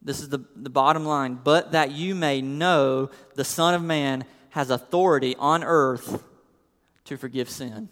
This 0.00 0.20
is 0.20 0.28
the, 0.28 0.44
the 0.54 0.70
bottom 0.70 1.04
line. 1.04 1.40
But 1.42 1.72
that 1.72 1.90
you 1.90 2.14
may 2.14 2.40
know 2.40 3.10
the 3.34 3.42
Son 3.42 3.74
of 3.74 3.82
Man 3.82 4.24
has 4.50 4.70
authority 4.70 5.34
on 5.40 5.64
earth 5.64 6.22
to 7.06 7.16
forgive 7.16 7.50
sin. 7.50 7.88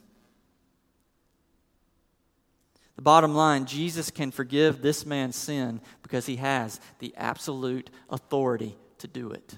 The 2.94 3.02
bottom 3.02 3.34
line 3.34 3.66
Jesus 3.66 4.12
can 4.12 4.30
forgive 4.30 4.82
this 4.82 5.04
man's 5.04 5.34
sin 5.34 5.80
because 6.04 6.26
he 6.26 6.36
has 6.36 6.80
the 7.00 7.12
absolute 7.16 7.90
authority 8.08 8.76
to 8.98 9.08
do 9.08 9.32
it. 9.32 9.56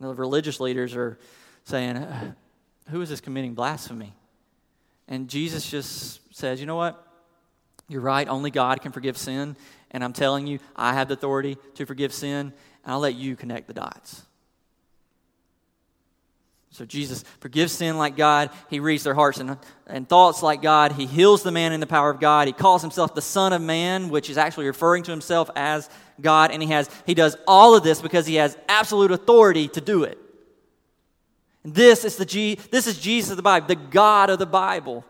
The 0.00 0.14
religious 0.14 0.60
leaders 0.60 0.96
are 0.96 1.18
saying, 1.64 1.96
uh, 1.96 2.32
Who 2.90 3.00
is 3.02 3.08
this 3.08 3.20
committing 3.20 3.54
blasphemy? 3.54 4.14
And 5.08 5.28
Jesus 5.28 5.68
just 5.68 6.34
says, 6.34 6.60
You 6.60 6.66
know 6.66 6.76
what? 6.76 7.06
You're 7.88 8.00
right, 8.00 8.28
only 8.28 8.50
God 8.50 8.80
can 8.80 8.92
forgive 8.92 9.18
sin. 9.18 9.56
And 9.90 10.04
I'm 10.04 10.12
telling 10.12 10.46
you, 10.46 10.60
I 10.76 10.94
have 10.94 11.08
the 11.08 11.14
authority 11.14 11.58
to 11.74 11.84
forgive 11.84 12.12
sin, 12.12 12.52
and 12.84 12.92
I'll 12.92 13.00
let 13.00 13.16
you 13.16 13.34
connect 13.34 13.66
the 13.66 13.74
dots. 13.74 14.22
So 16.72 16.84
Jesus 16.84 17.24
forgives 17.40 17.72
sin 17.72 17.98
like 17.98 18.16
God. 18.16 18.50
He 18.68 18.78
reads 18.78 19.02
their 19.02 19.14
hearts 19.14 19.40
and, 19.40 19.58
and 19.88 20.08
thoughts 20.08 20.40
like 20.42 20.62
God. 20.62 20.92
He 20.92 21.04
heals 21.04 21.42
the 21.42 21.50
man 21.50 21.72
in 21.72 21.80
the 21.80 21.86
power 21.86 22.10
of 22.10 22.20
God. 22.20 22.46
He 22.46 22.52
calls 22.52 22.80
himself 22.80 23.12
the 23.12 23.20
Son 23.20 23.52
of 23.52 23.60
Man, 23.60 24.08
which 24.08 24.30
is 24.30 24.38
actually 24.38 24.66
referring 24.66 25.02
to 25.02 25.10
himself 25.10 25.50
as 25.56 25.90
God. 26.20 26.50
And 26.50 26.62
he 26.62 26.70
has 26.70 26.88
he 27.06 27.14
does 27.14 27.36
all 27.46 27.74
of 27.74 27.82
this 27.82 28.00
because 28.00 28.26
he 28.26 28.36
has 28.36 28.56
absolute 28.68 29.10
authority 29.10 29.68
to 29.68 29.80
do 29.80 30.04
it. 30.04 30.18
And 31.64 31.74
this 31.74 32.04
is 32.04 32.16
the 32.16 32.24
G, 32.24 32.58
this 32.70 32.86
is 32.86 32.98
Jesus 32.98 33.30
of 33.30 33.36
the 33.36 33.42
Bible, 33.42 33.66
the 33.66 33.76
God 33.76 34.30
of 34.30 34.38
the 34.38 34.46
Bible. 34.46 35.04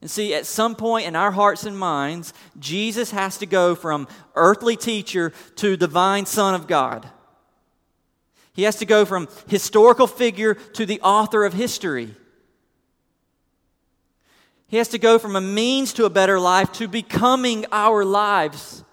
And 0.00 0.10
see, 0.10 0.32
at 0.32 0.46
some 0.46 0.76
point 0.76 1.06
in 1.06 1.16
our 1.16 1.32
hearts 1.32 1.64
and 1.64 1.76
minds, 1.76 2.32
Jesus 2.58 3.10
has 3.10 3.38
to 3.38 3.46
go 3.46 3.74
from 3.74 4.06
earthly 4.36 4.76
teacher 4.76 5.32
to 5.56 5.76
divine 5.76 6.24
Son 6.24 6.54
of 6.54 6.68
God. 6.68 7.08
He 8.52 8.62
has 8.62 8.76
to 8.76 8.86
go 8.86 9.04
from 9.04 9.28
historical 9.48 10.06
figure 10.06 10.54
to 10.54 10.86
the 10.86 11.00
author 11.00 11.44
of 11.44 11.52
history. 11.52 12.14
He 14.68 14.76
has 14.76 14.88
to 14.88 14.98
go 14.98 15.18
from 15.18 15.34
a 15.34 15.40
means 15.40 15.92
to 15.94 16.04
a 16.04 16.10
better 16.10 16.38
life 16.38 16.72
to 16.74 16.88
becoming 16.88 17.66
our 17.72 18.04
lives. 18.04 18.84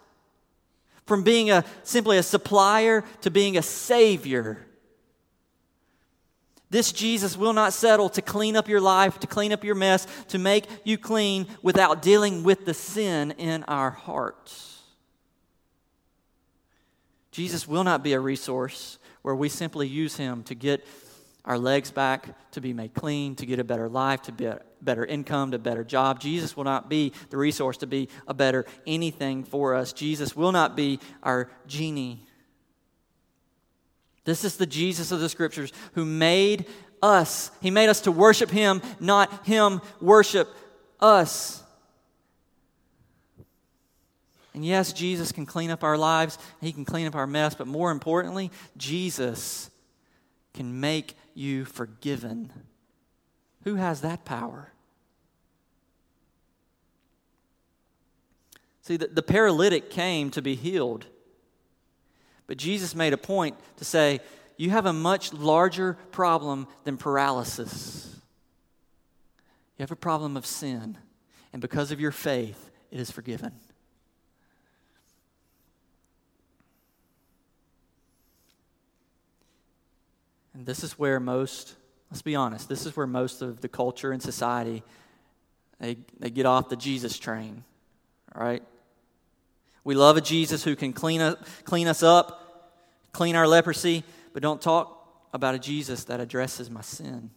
From 1.05 1.23
being 1.23 1.51
a, 1.51 1.63
simply 1.83 2.17
a 2.17 2.23
supplier 2.23 3.03
to 3.21 3.29
being 3.29 3.57
a 3.57 3.61
savior. 3.61 4.65
This 6.69 6.91
Jesus 6.91 7.37
will 7.37 7.53
not 7.53 7.73
settle 7.73 8.09
to 8.09 8.21
clean 8.21 8.55
up 8.55 8.67
your 8.67 8.81
life, 8.81 9.19
to 9.19 9.27
clean 9.27 9.53
up 9.53 9.63
your 9.63 9.75
mess, 9.75 10.07
to 10.29 10.39
make 10.39 10.65
you 10.83 10.97
clean 10.97 11.47
without 11.61 12.01
dealing 12.01 12.43
with 12.43 12.65
the 12.65 12.73
sin 12.73 13.31
in 13.37 13.63
our 13.63 13.91
hearts. 13.91 14.81
Jesus 17.31 17.67
will 17.67 17.83
not 17.83 18.03
be 18.03 18.13
a 18.13 18.19
resource 18.19 18.97
where 19.21 19.35
we 19.35 19.49
simply 19.49 19.87
use 19.87 20.17
him 20.17 20.43
to 20.43 20.55
get 20.55 20.85
our 21.43 21.59
legs 21.59 21.91
back, 21.91 22.51
to 22.51 22.61
be 22.61 22.73
made 22.73 22.93
clean, 22.93 23.35
to 23.35 23.45
get 23.45 23.59
a 23.59 23.63
better 23.63 23.87
life, 23.87 24.23
to 24.23 24.31
be 24.31 24.47
better 24.85 25.05
income, 25.05 25.51
to 25.51 25.59
better 25.59 25.83
job. 25.83 26.19
Jesus 26.19 26.55
will 26.55 26.63
not 26.63 26.89
be 26.89 27.11
the 27.29 27.37
resource 27.37 27.77
to 27.77 27.87
be 27.87 28.07
a 28.27 28.33
better 28.33 28.65
anything 28.87 29.43
for 29.43 29.75
us. 29.75 29.91
Jesus 29.91 30.35
will 30.35 30.51
not 30.51 30.75
be 30.75 30.99
our 31.23 31.49
genie 31.67 32.25
this 34.25 34.43
is 34.43 34.57
the 34.57 34.65
Jesus 34.65 35.11
of 35.11 35.19
the 35.19 35.29
scriptures 35.29 35.71
who 35.93 36.03
made 36.03 36.65
us. 37.01 37.51
He 37.61 37.71
made 37.71 37.89
us 37.89 38.01
to 38.01 38.11
worship 38.11 38.49
Him, 38.49 38.81
not 38.99 39.45
Him 39.45 39.81
worship 40.01 40.49
us. 40.99 41.63
And 44.53 44.65
yes, 44.65 44.93
Jesus 44.93 45.31
can 45.31 45.45
clean 45.45 45.69
up 45.69 45.83
our 45.83 45.97
lives, 45.97 46.39
He 46.59 46.73
can 46.73 46.85
clean 46.85 47.07
up 47.07 47.15
our 47.15 47.27
mess, 47.27 47.53
but 47.53 47.67
more 47.67 47.91
importantly, 47.91 48.51
Jesus 48.75 49.69
can 50.53 50.79
make 50.79 51.15
you 51.35 51.65
forgiven. 51.65 52.51
Who 53.63 53.75
has 53.75 54.01
that 54.01 54.25
power? 54.25 54.71
See, 58.85 58.97
the, 58.97 59.07
the 59.07 59.23
paralytic 59.23 59.89
came 59.89 60.29
to 60.29 60.43
be 60.43 60.53
healed. 60.53 61.07
But 62.45 62.57
Jesus 62.57 62.93
made 62.93 63.13
a 63.13 63.17
point 63.17 63.57
to 63.77 63.83
say, 63.83 64.19
You 64.57 64.69
have 64.69 64.85
a 64.85 64.93
much 64.93 65.33
larger 65.33 65.97
problem 66.11 66.67
than 66.83 66.95
paralysis. 66.95 68.15
You 69.75 69.81
have 69.81 69.91
a 69.91 69.95
problem 69.95 70.37
of 70.37 70.45
sin, 70.45 70.99
and 71.51 71.63
because 71.63 71.91
of 71.91 71.99
your 71.99 72.11
faith, 72.11 72.69
it 72.91 72.99
is 72.99 73.09
forgiven. 73.09 73.53
And 80.53 80.67
this 80.67 80.83
is 80.83 80.99
where 80.99 81.19
most, 81.19 81.75
let's 82.11 82.21
be 82.21 82.35
honest, 82.35 82.69
this 82.69 82.85
is 82.85 82.95
where 82.95 83.07
most 83.07 83.41
of 83.41 83.61
the 83.61 83.67
culture 83.67 84.11
and 84.11 84.21
society 84.21 84.83
they, 85.79 85.97
they 86.19 86.29
get 86.29 86.45
off 86.45 86.69
the 86.69 86.75
Jesus 86.75 87.17
train, 87.17 87.63
right? 88.35 88.61
We 89.85 89.95
love 89.95 90.17
a 90.17 90.21
Jesus 90.21 90.63
who 90.63 90.75
can 90.75 90.91
clean, 90.91 91.21
up, 91.21 91.45
clean 91.63 91.87
us 91.87 92.03
up, 92.03 92.73
clean 93.13 93.37
our 93.37 93.47
leprosy, 93.47 94.03
but 94.33 94.43
don't 94.43 94.61
talk 94.61 94.91
about 95.31 95.55
a 95.55 95.59
Jesus 95.59 96.03
that 96.05 96.19
addresses 96.19 96.69
my 96.69 96.81
sin. 96.81 97.29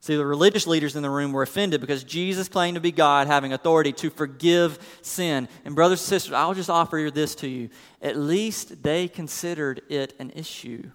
See, 0.00 0.16
the 0.16 0.26
religious 0.26 0.66
leaders 0.66 0.96
in 0.96 1.02
the 1.02 1.10
room 1.10 1.32
were 1.32 1.42
offended 1.42 1.80
because 1.80 2.02
Jesus 2.02 2.48
claimed 2.48 2.76
to 2.76 2.80
be 2.80 2.92
God, 2.92 3.26
having 3.26 3.52
authority 3.52 3.92
to 3.94 4.10
forgive 4.10 4.78
sin. 5.02 5.48
And, 5.64 5.74
brothers 5.74 6.00
and 6.00 6.08
sisters, 6.08 6.32
I'll 6.32 6.54
just 6.54 6.70
offer 6.70 7.10
this 7.12 7.34
to 7.36 7.48
you. 7.48 7.68
At 8.00 8.16
least 8.16 8.82
they 8.82 9.06
considered 9.08 9.82
it 9.88 10.14
an 10.18 10.30
issue. 10.30 10.90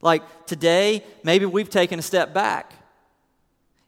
Like 0.00 0.46
today, 0.46 1.04
maybe 1.22 1.46
we've 1.46 1.70
taken 1.70 1.98
a 1.98 2.02
step 2.02 2.34
back. 2.34 2.74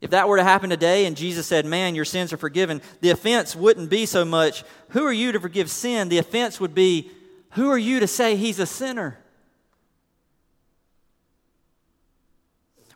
If 0.05 0.11
that 0.11 0.29
were 0.29 0.37
to 0.37 0.45
happen 0.45 0.69
today 0.69 1.07
and 1.07 1.17
Jesus 1.17 1.47
said, 1.47 1.65
Man, 1.65 1.95
your 1.95 2.05
sins 2.05 2.31
are 2.31 2.37
forgiven, 2.37 2.83
the 3.01 3.09
offense 3.09 3.57
wouldn't 3.57 3.89
be 3.89 4.05
so 4.05 4.23
much, 4.23 4.63
Who 4.91 5.03
are 5.07 5.13
you 5.13 5.33
to 5.33 5.41
forgive 5.41 5.71
sin? 5.71 6.11
The 6.11 6.19
offense 6.19 6.61
would 6.61 6.75
be, 6.75 7.11
Who 7.53 7.71
are 7.71 7.79
you 7.79 8.01
to 8.01 8.07
say 8.07 8.37
he's 8.37 8.59
a 8.59 8.67
sinner? 8.67 9.19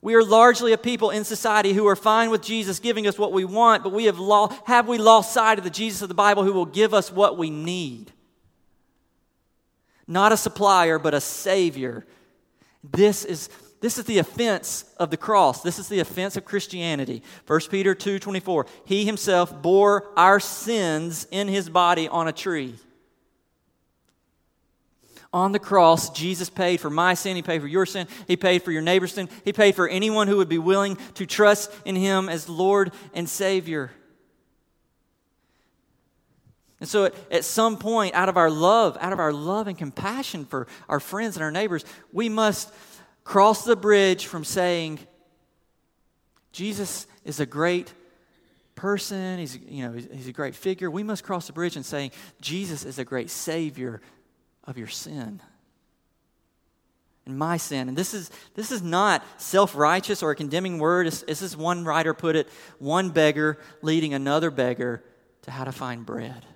We 0.03 0.15
are 0.17 0.23
largely 0.23 0.75
a 0.75 0.79
people 0.79 1.09
in 1.09 1.25
society 1.25 1.73
who 1.73 1.89
are 1.89 1.97
fine 1.97 2.29
with 2.29 2.43
Jesus 2.43 2.79
giving 2.79 3.07
us 3.07 3.19
what 3.19 3.33
we 3.33 3.47
want, 3.47 3.83
but 3.83 3.95
we 3.95 4.05
have, 4.05 4.19
lost, 4.19 4.61
have 4.67 4.87
we 4.87 4.99
lost 4.99 5.33
sight 5.33 5.57
of 5.57 5.65
the 5.65 5.71
Jesus 5.71 6.03
of 6.03 6.09
the 6.09 6.15
Bible 6.15 6.45
who 6.45 6.53
will 6.53 6.67
give 6.67 6.93
us 6.93 7.11
what 7.11 7.39
we 7.39 7.49
need? 7.49 8.13
Not 10.07 10.31
a 10.31 10.37
supplier, 10.37 10.99
but 10.99 11.15
a 11.15 11.23
Savior 11.23 12.05
this 12.93 13.25
is, 13.25 13.49
this 13.81 13.99
is 13.99 14.05
the 14.05 14.18
offense 14.18 14.85
of 14.97 15.11
the 15.11 15.16
cross. 15.16 15.62
This 15.62 15.79
is 15.79 15.89
the 15.89 16.01
offense 16.01 16.37
of 16.37 16.45
Christianity. 16.45 17.22
1 17.47 17.61
Peter 17.70 17.95
2 17.95 18.18
24. 18.18 18.66
He 18.85 19.05
himself 19.05 19.62
bore 19.62 20.11
our 20.16 20.41
sins 20.41 21.26
in 21.31 21.47
his 21.49 21.68
body 21.68 22.09
on 22.09 22.26
a 22.26 22.33
tree. 22.33 22.74
On 25.33 25.53
the 25.53 25.59
cross, 25.59 26.11
Jesus 26.11 26.49
paid 26.49 26.81
for 26.81 26.89
my 26.89 27.14
sin. 27.14 27.37
He 27.37 27.43
paid 27.43 27.61
for 27.61 27.66
your 27.66 27.85
sin. 27.85 28.09
He 28.26 28.37
paid 28.37 28.62
for 28.62 28.72
your 28.72 28.83
neighbor's 28.83 29.12
sin. 29.12 29.29
He 29.45 29.53
paid 29.53 29.74
for 29.74 29.87
anyone 29.87 30.26
who 30.26 30.39
would 30.39 30.49
be 30.49 30.59
willing 30.59 30.97
to 31.14 31.26
trust 31.26 31.70
in 31.85 31.95
Him 31.97 32.29
as 32.29 32.49
Lord 32.49 32.93
and 33.12 33.29
Savior. 33.29 33.91
And 36.81 36.89
so, 36.89 37.07
at, 37.07 37.14
at, 37.31 37.45
some 37.45 37.76
point, 37.76 38.14
out 38.14 38.29
of 38.29 38.37
our 38.37 38.51
love, 38.51 38.97
out 39.01 39.12
of 39.12 39.18
our 39.18 39.33
love 39.33 39.66
and 39.66 39.76
compassion 39.76 40.45
for 40.45 40.66
our 40.89 41.01
friends 41.01 41.37
and 41.37 41.43
our 41.43 41.51
neighbors, 41.51 41.85
we 42.12 42.29
must 42.29 42.72
cross 43.29 43.62
the 43.62 43.76
bridge 43.76 44.24
from 44.24 44.43
saying, 44.43 44.99
Jesus 46.51 47.07
is 47.26 47.41
a 47.41 47.47
great 47.47 47.93
person, 48.74 49.39
he's, 49.39 49.59
you 49.68 49.87
know, 49.87 49.93
he's, 49.93 50.09
he's 50.11 50.29
a 50.29 50.33
great 50.33 50.55
figure. 50.55 50.91
We 50.91 51.03
must 51.03 51.24
cross 51.24 51.47
the 51.47 51.53
bridge 51.53 51.76
and 51.76 51.85
saying, 51.85 52.12
Jesus 52.41 52.87
is 52.87 52.99
a 52.99 53.05
great 53.05 53.29
Savior 53.29 54.01
of 54.64 54.79
your 54.79 54.87
sin 54.87 55.43
and 57.26 57.39
my 57.39 57.59
sin. 57.59 57.89
And 57.89 57.99
this 57.99 58.14
is, 58.14 58.31
this 58.55 58.72
is 58.72 58.81
not 58.81 59.22
self 59.37 59.76
righteous 59.76 60.22
or 60.22 60.31
a 60.31 60.35
condemning 60.35 60.79
word. 60.79 61.07
This 61.07 61.43
is 61.43 61.55
one 61.55 61.85
writer 61.85 62.14
put 62.14 62.35
it 62.35 62.49
one 62.79 63.11
beggar 63.11 63.59
leading 63.83 64.14
another 64.14 64.51
beggar 64.51 65.05
to 65.43 65.51
how 65.51 65.64
to 65.64 65.72
find 65.72 66.07
bread. 66.07 66.47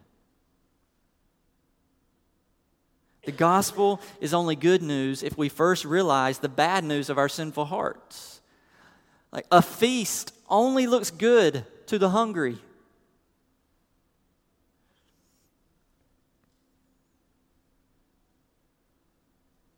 The 3.25 3.33
gospel 3.33 4.01
is 4.21 4.35
only 4.35 4.57
good 4.57 4.83
news 4.83 5.23
if 5.23 5.39
we 5.39 5.49
first 5.49 5.85
realize 5.85 6.39
the 6.39 6.49
bad 6.49 6.83
news 6.83 7.09
of 7.09 7.19
our 7.19 7.29
sinful 7.29 7.67
hearts. 7.67 8.41
Like 9.31 9.47
a 9.51 9.63
feast 9.63 10.35
only 10.49 10.87
looks 10.87 11.11
good 11.11 11.65
to 11.87 11.99
the 11.99 12.11
hungry. 12.11 12.59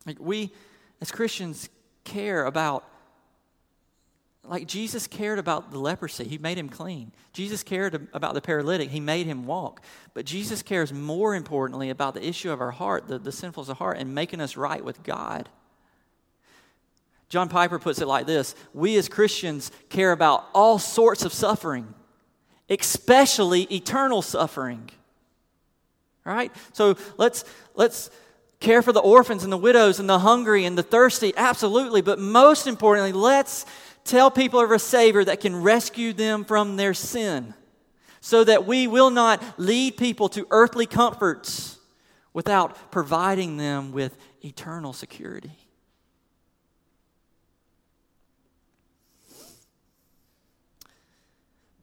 Like 0.07 0.18
we 0.18 0.53
as 1.01 1.11
Christians 1.11 1.68
care 2.05 2.45
about 2.47 2.84
like 4.47 4.66
Jesus 4.66 5.07
cared 5.07 5.38
about 5.38 5.70
the 5.70 5.78
leprosy, 5.78 6.24
he 6.24 6.38
made 6.38 6.59
him 6.59 6.68
clean. 6.68 7.12
Jesus 7.32 7.62
cared 7.62 8.09
about 8.12 8.34
the 8.34 8.40
paralytic, 8.40 8.90
he 8.90 9.01
made 9.01 9.26
him 9.26 9.47
walk. 9.47 9.80
But 10.12 10.26
Jesus 10.26 10.62
cares 10.62 10.92
more 10.92 11.34
importantly 11.34 11.90
about 11.90 12.14
the 12.14 12.26
issue 12.26 12.51
of 12.51 12.61
our 12.61 12.70
heart, 12.70 13.09
the, 13.09 13.18
the 13.18 13.32
sinfulness 13.32 13.70
of 13.70 13.78
heart, 13.78 13.99
and 13.99 14.14
making 14.14 14.40
us 14.40 14.57
right 14.57 14.84
with 14.84 15.03
God. 15.03 15.49
John 17.28 17.49
Piper 17.49 17.78
puts 17.78 18.01
it 18.01 18.07
like 18.07 18.26
this 18.26 18.55
We 18.72 18.97
as 18.97 19.09
Christians 19.09 19.70
care 19.88 20.12
about 20.12 20.47
all 20.55 20.78
sorts 20.78 21.24
of 21.24 21.32
suffering, 21.32 21.92
especially 22.68 23.62
eternal 23.62 24.22
suffering. 24.22 24.90
Right? 26.24 26.53
So 26.72 26.97
let's 27.16 27.45
let's 27.74 28.11
care 28.61 28.82
for 28.82 28.92
the 28.92 29.01
orphans 29.01 29.45
and 29.45 29.53
the 29.53 29.59
widows 29.59 30.01
and 30.01 30.09
the 30.09 30.18
hungry 30.18 30.64
and 30.64 30.76
the 30.76 30.82
thirsty, 30.82 31.32
absolutely. 31.36 32.03
But 32.03 32.18
most 32.18 32.66
importantly, 32.66 33.12
let's 33.12 33.66
tell 34.05 34.30
people 34.30 34.61
of 34.61 34.70
a 34.70 34.78
Savior 34.78 35.24
that 35.24 35.40
can 35.40 35.62
rescue 35.62 36.12
them 36.12 36.44
from 36.44 36.76
their 36.76 36.94
sin 36.94 37.55
so 38.20 38.44
that 38.44 38.66
we 38.66 38.86
will 38.86 39.11
not 39.11 39.42
lead 39.59 39.96
people 39.96 40.28
to 40.30 40.46
earthly 40.50 40.86
comforts 40.86 41.78
without 42.32 42.90
providing 42.90 43.57
them 43.57 43.92
with 43.92 44.16
eternal 44.42 44.92
security. 44.92 45.59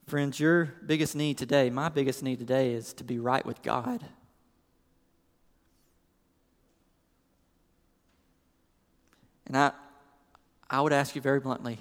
Friends, 0.07 0.39
your 0.39 0.73
biggest 0.85 1.15
need 1.15 1.37
today, 1.37 1.69
my 1.69 1.87
biggest 1.87 2.21
need 2.21 2.37
today, 2.37 2.73
is 2.73 2.93
to 2.95 3.03
be 3.03 3.17
right 3.17 3.45
with 3.45 3.61
God. 3.61 4.03
And 9.45 9.55
I, 9.55 9.71
I 10.69 10.81
would 10.81 10.91
ask 10.91 11.15
you 11.15 11.21
very 11.21 11.39
bluntly 11.39 11.79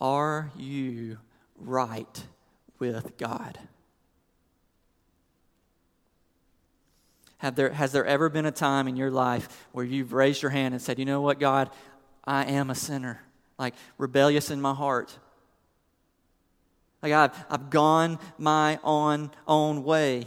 are 0.00 0.50
you 0.56 1.18
right 1.58 2.24
with 2.78 3.16
God? 3.16 3.58
Have 7.38 7.54
there, 7.54 7.70
has 7.70 7.92
there 7.92 8.06
ever 8.06 8.28
been 8.28 8.46
a 8.46 8.50
time 8.50 8.88
in 8.88 8.96
your 8.96 9.10
life 9.10 9.66
where 9.72 9.84
you've 9.84 10.12
raised 10.12 10.42
your 10.42 10.50
hand 10.50 10.74
and 10.74 10.82
said, 10.82 10.98
You 10.98 11.04
know 11.04 11.20
what, 11.20 11.38
God, 11.38 11.70
I 12.24 12.44
am 12.44 12.70
a 12.70 12.74
sinner, 12.74 13.20
like 13.58 13.74
rebellious 13.98 14.50
in 14.50 14.60
my 14.60 14.74
heart? 14.74 15.16
Like 17.02 17.12
I've, 17.12 17.44
I've 17.50 17.70
gone 17.70 18.18
my 18.38 18.80
own, 18.82 19.30
own 19.46 19.84
way. 19.84 20.26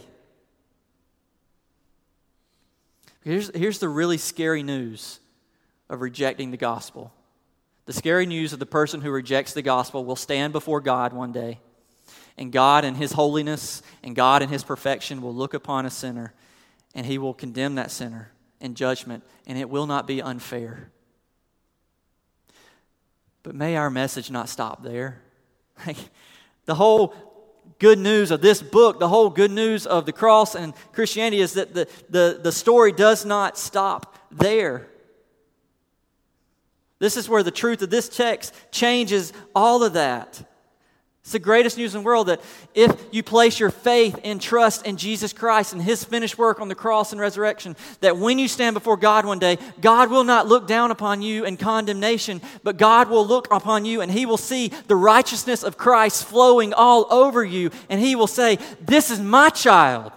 Here's, 3.22 3.54
here's 3.56 3.80
the 3.80 3.90
really 3.90 4.18
scary 4.18 4.64
news 4.64 5.20
of 5.90 6.02
rejecting 6.02 6.52
the 6.52 6.58
gospel 6.58 7.12
the 7.90 7.94
scary 7.94 8.28
news 8.28 8.54
of 8.54 8.60
the 8.60 8.68
person 8.68 9.02
who 9.02 9.10
rejects 9.10 9.54
the 9.54 9.64
gospel 9.64 10.06
will 10.06 10.16
stand 10.16 10.54
before 10.54 10.80
God 10.80 11.12
one 11.12 11.32
day. 11.32 11.60
And 12.38 12.52
God, 12.52 12.86
in 12.86 12.94
His 12.94 13.14
holiness 13.14 13.82
and 14.04 14.16
God, 14.16 14.44
in 14.44 14.50
His 14.50 14.64
perfection, 14.64 15.24
will 15.24 15.34
look 15.34 15.56
upon 15.56 15.88
a 15.88 15.90
sinner 15.90 16.36
and 16.94 17.04
He 17.04 17.18
will 17.18 17.34
condemn 17.34 17.74
that 17.76 17.90
sinner 17.90 18.32
in 18.62 18.76
judgment, 18.76 19.24
and 19.48 19.58
it 19.58 19.72
will 19.72 19.88
not 19.88 20.06
be 20.06 20.22
unfair. 20.22 20.92
But 23.42 23.56
may 23.56 23.76
our 23.76 23.90
message 23.90 24.30
not 24.30 24.50
stop 24.50 24.84
there. 24.84 25.24
the 26.66 26.76
whole 26.76 27.16
good 27.80 27.98
news 27.98 28.30
of 28.30 28.42
this 28.42 28.62
book, 28.62 29.00
the 29.00 29.10
whole 29.10 29.32
good 29.32 29.50
news 29.50 29.88
of 29.88 30.06
the 30.06 30.14
cross 30.14 30.54
and 30.54 30.76
Christianity 30.92 31.42
is 31.42 31.54
that 31.54 31.74
the, 31.74 31.88
the, 32.08 32.40
the 32.40 32.52
story 32.52 32.92
does 32.92 33.26
not 33.26 33.58
stop 33.58 34.16
there. 34.30 34.86
This 37.00 37.18
is 37.18 37.30
where 37.30 37.44
the 37.44 37.52
truth 37.52 37.82
of 37.82 37.90
this 37.90 38.10
text 38.10 38.54
changes 38.72 39.34
all 39.56 39.84
of 39.84 39.94
that. 39.94 40.44
It's 41.30 41.34
the 41.34 41.40
greatest 41.40 41.78
news 41.78 41.94
in 41.94 42.02
the 42.02 42.06
world 42.06 42.28
that 42.28 42.42
if 42.74 42.92
you 43.12 43.22
place 43.22 43.60
your 43.60 43.70
faith 43.70 44.20
and 44.24 44.42
trust 44.42 44.88
in 44.88 44.98
Jesus 44.98 45.32
Christ 45.32 45.74
and 45.74 45.82
His 45.82 46.04
finished 46.04 46.38
work 46.38 46.60
on 46.60 46.70
the 46.70 46.76
cross 46.76 47.12
and 47.12 47.22
resurrection, 47.22 47.76
that 48.02 48.18
when 48.18 48.40
you 48.40 48.48
stand 48.48 48.74
before 48.74 48.98
God 48.98 49.26
one 49.26 49.38
day, 49.38 49.60
God 49.80 50.10
will 50.10 50.24
not 50.24 50.48
look 50.48 50.66
down 50.66 50.92
upon 50.92 51.22
you 51.22 51.46
in 51.46 51.56
condemnation, 51.56 52.42
but 52.64 52.78
God 52.78 53.10
will 53.10 53.28
look 53.28 53.48
upon 53.52 53.86
you 53.86 54.02
and 54.02 54.12
He 54.12 54.26
will 54.26 54.38
see 54.38 54.70
the 54.88 54.96
righteousness 54.96 55.64
of 55.64 55.78
Christ 55.78 56.26
flowing 56.26 56.74
all 56.74 57.06
over 57.12 57.44
you, 57.44 57.70
and 57.90 58.02
He 58.02 58.16
will 58.16 58.26
say, 58.26 58.58
This 58.82 59.12
is 59.12 59.20
my 59.20 59.50
child. 59.50 60.12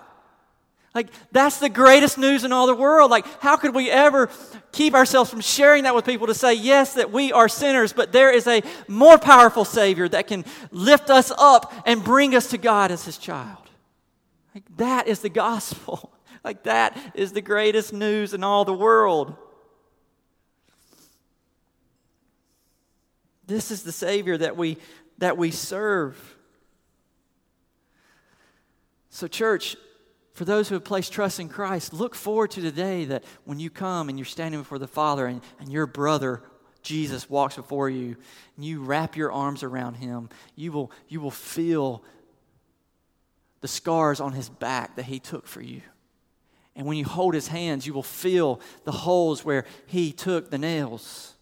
Like, 0.95 1.09
that's 1.31 1.59
the 1.59 1.71
greatest 1.71 2.19
news 2.19 2.45
in 2.45 2.53
all 2.53 2.67
the 2.67 2.75
world. 2.75 3.11
Like, 3.11 3.27
how 3.41 3.57
could 3.57 3.75
we 3.75 3.91
ever 3.91 4.29
keep 4.73 4.95
ourselves 4.95 5.31
from 5.31 5.41
sharing 5.41 5.85
that 5.85 5.95
with 5.95 6.05
people 6.05 6.27
to 6.27 6.35
say, 6.35 6.53
yes, 6.53 6.95
that 6.95 7.11
we 7.11 7.33
are 7.33 7.49
sinners, 7.49 7.95
but 7.95 8.13
there 8.13 8.31
is 8.31 8.47
a 8.47 8.63
more 8.89 9.17
powerful 9.17 9.65
Savior 9.65 10.07
that 10.09 10.27
can 10.27 10.45
lift 10.71 11.09
us 11.09 11.33
up 11.39 11.73
and 11.87 12.05
bring 12.05 12.35
us 12.35 12.49
to 12.51 12.59
God 12.59 12.91
as 12.91 13.05
His 13.05 13.17
child? 13.17 13.71
Like, 14.55 14.65
that 14.77 15.09
is 15.09 15.21
the 15.21 15.31
gospel. 15.31 16.11
Like, 16.45 16.65
that 16.65 16.99
is 17.15 17.31
the 17.31 17.41
greatest 17.41 17.93
news 17.93 18.35
in 18.35 18.43
all 18.43 18.65
the 18.65 18.75
world. 18.75 19.37
This 23.47 23.71
is 23.71 23.85
the 23.85 23.93
Savior 23.93 24.37
that 24.39 24.57
we, 24.57 24.79
that 25.19 25.37
we 25.37 25.53
serve. 25.53 26.37
So, 29.11 29.29
church, 29.29 29.77
for 30.33 30.45
those 30.45 30.69
who 30.69 30.75
have 30.75 30.85
placed 30.85 31.13
trust 31.13 31.41
in 31.41 31.49
Christ, 31.49 31.93
look 31.93 32.15
forward 32.15 32.51
to 32.53 32.61
the 32.61 32.73
day 32.73 33.05
that 33.07 33.25
when 33.45 33.59
you 33.59 33.69
come 33.69 34.09
and 34.09 34.19
you're 34.19 34.25
standing 34.25 34.61
before 34.61 34.79
the 34.79 34.87
Father 34.87 35.27
and, 35.27 35.43
and 35.61 35.71
your 35.71 35.87
brother, 35.87 36.43
Jesus, 36.83 37.29
walks 37.29 37.57
before 37.57 37.91
you 37.91 38.17
and 38.57 38.65
you 38.65 38.83
wrap 38.83 39.17
your 39.17 39.31
arms 39.31 39.63
around 39.63 39.95
him, 39.95 40.31
you 40.57 40.73
will, 40.73 40.91
you 41.09 41.21
will 41.21 41.31
feel 41.31 42.03
the 43.61 43.69
scars 43.69 44.21
on 44.21 44.33
his 44.33 44.49
back 44.49 44.97
that 44.97 45.05
he 45.05 45.21
took 45.21 45.47
for 45.47 45.61
you. 45.61 45.83
And 46.75 46.87
when 46.87 46.97
you 46.97 47.05
hold 47.05 47.35
his 47.35 47.49
hands, 47.49 47.87
you 47.87 47.93
will 47.93 48.03
feel 48.03 48.59
the 48.85 48.93
holes 48.93 49.45
where 49.45 49.67
he 49.87 50.13
took 50.13 50.51
the 50.51 50.59
nails. 50.59 51.35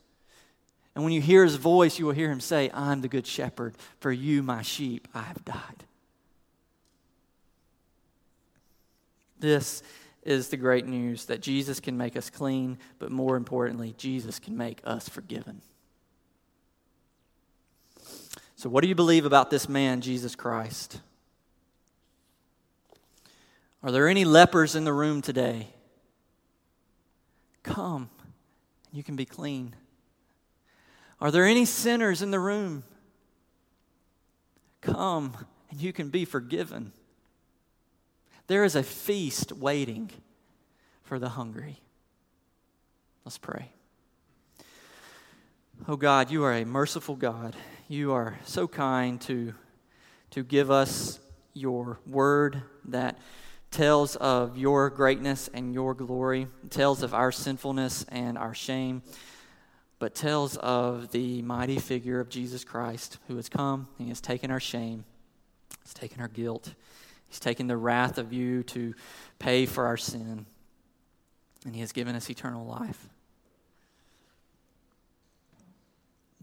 And 0.95 1.05
when 1.05 1.13
you 1.13 1.21
hear 1.21 1.45
his 1.45 1.55
voice, 1.55 1.99
you 1.99 2.07
will 2.07 2.13
hear 2.13 2.31
him 2.31 2.41
say, 2.41 2.71
I'm 2.75 3.01
the 3.01 3.09
good 3.09 3.27
shepherd. 3.27 3.77
For 4.01 4.11
you, 4.11 4.43
my 4.43 4.63
sheep, 4.63 5.07
I 5.15 5.23
have 5.23 5.45
died. 5.45 5.85
This 9.41 9.83
is 10.23 10.49
the 10.49 10.57
great 10.57 10.87
news 10.87 11.25
that 11.27 11.41
Jesus 11.41 11.81
can 11.81 11.97
make 11.97 12.17
us 12.17 12.31
clean, 12.31 12.79
but 12.99 13.11
more 13.11 13.37
importantly, 13.37 13.95
Jesus 13.97 14.39
can 14.39 14.57
make 14.57 14.81
us 14.85 15.09
forgiven. 15.09 15.63
So, 18.57 18.69
what 18.69 18.83
do 18.83 18.89
you 18.89 18.95
believe 18.95 19.25
about 19.25 19.51
this 19.51 19.69
man, 19.69 20.03
Jesus 20.03 20.37
Christ? 20.37 21.01
Are 23.83 23.91
there 23.91 24.09
any 24.09 24.27
lepers 24.27 24.75
in 24.77 24.85
the 24.85 24.93
room 24.93 25.23
today? 25.23 25.69
Come, 27.63 28.11
and 28.21 28.99
you 28.99 29.03
can 29.03 29.17
be 29.17 29.25
clean. 29.25 29.75
Are 31.21 31.31
there 31.31 31.47
any 31.47 31.65
sinners 31.65 32.21
in 32.21 32.31
the 32.31 32.39
room? 32.39 32.85
Come, 34.83 35.35
and 35.71 35.81
you 35.81 35.93
can 35.93 36.11
be 36.11 36.27
forgiven. 36.27 36.93
There 38.51 38.65
is 38.65 38.75
a 38.75 38.83
feast 38.83 39.53
waiting 39.53 40.11
for 41.05 41.21
the 41.21 41.29
hungry. 41.29 41.79
Let's 43.25 43.39
pray. 43.39 43.71
Oh 45.87 45.95
God, 45.95 46.33
you 46.33 46.43
are 46.43 46.55
a 46.55 46.65
merciful 46.65 47.15
God. 47.15 47.55
You 47.87 48.11
are 48.11 48.41
so 48.45 48.67
kind 48.67 49.21
to, 49.21 49.55
to 50.33 50.43
give 50.43 50.69
us 50.69 51.21
your 51.55 52.01
word 52.09 52.61
that 52.87 53.19
tells 53.71 54.17
of 54.17 54.59
your 54.59 54.91
greatness 54.91 55.49
and 55.55 55.73
your 55.73 55.95
glory, 55.95 56.49
tells 56.71 57.05
of 57.05 57.15
our 57.15 57.31
sinfulness 57.31 58.05
and 58.09 58.37
our 58.37 58.53
shame, 58.53 59.03
but 60.01 60.17
tells 60.17 60.57
of 60.57 61.13
the 61.13 61.41
mighty 61.43 61.79
figure 61.79 62.19
of 62.19 62.29
Jesus 62.29 62.65
Christ 62.65 63.19
who 63.29 63.37
has 63.37 63.49
come 63.49 63.87
and 64.01 64.09
has 64.09 64.21
taken 64.21 64.51
our 64.51 64.59
shame, 64.59 65.05
has 65.85 65.95
taken 65.95 66.21
our 66.21 66.27
guilt, 66.27 66.75
he's 67.31 67.41
taken 67.41 67.67
the 67.67 67.77
wrath 67.77 68.19
of 68.19 68.33
you 68.33 68.63
to 68.65 68.95
pay 69.39 69.65
for 69.65 69.87
our 69.87 69.97
sin, 69.97 70.45
and 71.65 71.75
he 71.75 71.81
has 71.81 71.93
given 71.93 72.15
us 72.15 72.29
eternal 72.29 72.67
life. 72.67 73.09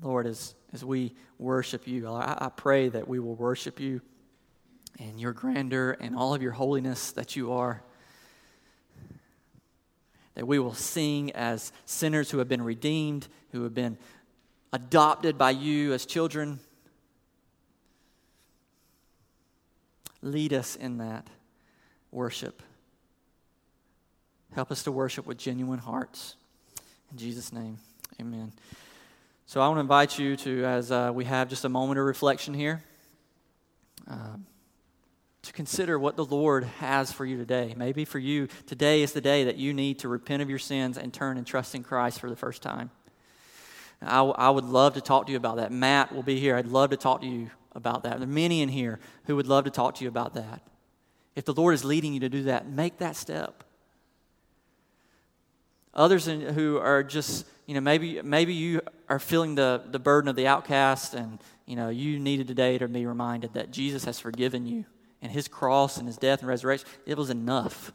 Lord, 0.01 0.27
as, 0.27 0.55
as 0.73 0.83
we 0.83 1.13
worship 1.37 1.87
you, 1.87 2.07
I, 2.07 2.37
I 2.39 2.49
pray 2.49 2.89
that 2.89 3.07
we 3.07 3.19
will 3.19 3.35
worship 3.35 3.79
you 3.79 4.01
and 4.99 5.19
your 5.19 5.33
grandeur 5.33 5.97
and 5.99 6.15
all 6.15 6.33
of 6.33 6.41
your 6.41 6.51
holiness 6.51 7.11
that 7.11 7.35
you 7.35 7.51
are. 7.53 7.83
That 10.35 10.47
we 10.47 10.59
will 10.59 10.73
sing 10.73 11.31
as 11.31 11.71
sinners 11.85 12.29
who 12.31 12.37
have 12.37 12.47
been 12.47 12.61
redeemed, 12.61 13.27
who 13.51 13.63
have 13.63 13.73
been 13.73 13.97
adopted 14.71 15.37
by 15.37 15.51
you 15.51 15.93
as 15.93 16.05
children. 16.05 16.59
Lead 20.21 20.53
us 20.53 20.75
in 20.75 20.97
that 20.97 21.27
worship. 22.11 22.61
Help 24.53 24.71
us 24.71 24.83
to 24.83 24.91
worship 24.91 25.25
with 25.25 25.37
genuine 25.37 25.79
hearts. 25.79 26.35
In 27.11 27.17
Jesus' 27.17 27.53
name, 27.53 27.77
amen. 28.19 28.51
So 29.45 29.61
I 29.61 29.67
want 29.67 29.77
to 29.77 29.81
invite 29.81 30.19
you 30.19 30.35
to, 30.37 30.65
as 30.65 30.91
uh, 30.91 31.11
we 31.13 31.25
have 31.25 31.49
just 31.49 31.63
a 31.63 31.69
moment 31.69 31.99
of 31.99 32.05
reflection 32.05 32.53
here. 32.53 32.83
Uh, 34.09 34.37
to 35.47 35.53
consider 35.53 35.97
what 35.97 36.17
the 36.17 36.25
Lord 36.25 36.65
has 36.65 37.11
for 37.11 37.25
you 37.25 37.37
today. 37.37 37.73
Maybe 37.77 38.03
for 38.03 38.19
you, 38.19 38.47
today 38.65 39.01
is 39.01 39.13
the 39.13 39.21
day 39.21 39.45
that 39.45 39.55
you 39.55 39.73
need 39.73 39.99
to 39.99 40.09
repent 40.09 40.41
of 40.41 40.49
your 40.49 40.59
sins 40.59 40.97
and 40.97 41.13
turn 41.13 41.37
and 41.37 41.47
trust 41.47 41.73
in 41.73 41.83
Christ 41.83 42.19
for 42.19 42.29
the 42.29 42.35
first 42.35 42.61
time. 42.61 42.91
I, 44.01 44.21
I 44.21 44.49
would 44.49 44.65
love 44.65 44.95
to 44.95 45.01
talk 45.01 45.27
to 45.27 45.31
you 45.31 45.37
about 45.37 45.57
that. 45.57 45.71
Matt 45.71 46.13
will 46.13 46.23
be 46.23 46.37
here. 46.37 46.55
I'd 46.57 46.67
love 46.67 46.89
to 46.89 46.97
talk 46.97 47.21
to 47.21 47.27
you 47.27 47.49
about 47.77 48.03
that. 48.03 48.19
There 48.19 48.27
are 48.27 48.31
many 48.31 48.61
in 48.61 48.67
here 48.67 48.99
who 49.25 49.37
would 49.37 49.47
love 49.47 49.63
to 49.63 49.69
talk 49.69 49.95
to 49.95 50.03
you 50.03 50.09
about 50.09 50.33
that. 50.33 50.61
If 51.35 51.45
the 51.45 51.53
Lord 51.53 51.75
is 51.75 51.85
leading 51.85 52.13
you 52.13 52.19
to 52.21 52.29
do 52.29 52.43
that, 52.43 52.67
make 52.67 52.97
that 52.97 53.15
step. 53.15 53.63
Others 55.93 56.27
in, 56.27 56.41
who 56.41 56.77
are 56.77 57.03
just, 57.03 57.45
you 57.67 57.75
know, 57.75 57.79
maybe, 57.79 58.21
maybe 58.21 58.53
you 58.53 58.81
are 59.07 59.19
feeling 59.19 59.55
the, 59.55 59.83
the 59.89 59.99
burden 59.99 60.27
of 60.27 60.35
the 60.35 60.47
outcast 60.47 61.13
and, 61.13 61.39
you 61.65 61.75
know, 61.75 61.89
you 61.89 62.19
needed 62.19 62.47
today 62.47 62.77
to 62.79 62.87
be 62.87 63.05
reminded 63.05 63.53
that 63.53 63.71
Jesus 63.71 64.03
has 64.05 64.19
forgiven 64.19 64.65
you 64.65 64.85
and 65.21 65.31
his 65.31 65.47
cross 65.47 65.97
and 65.97 66.07
his 66.07 66.17
death 66.17 66.39
and 66.39 66.49
resurrection, 66.49 66.87
it 67.05 67.17
was 67.17 67.29
enough. 67.29 67.91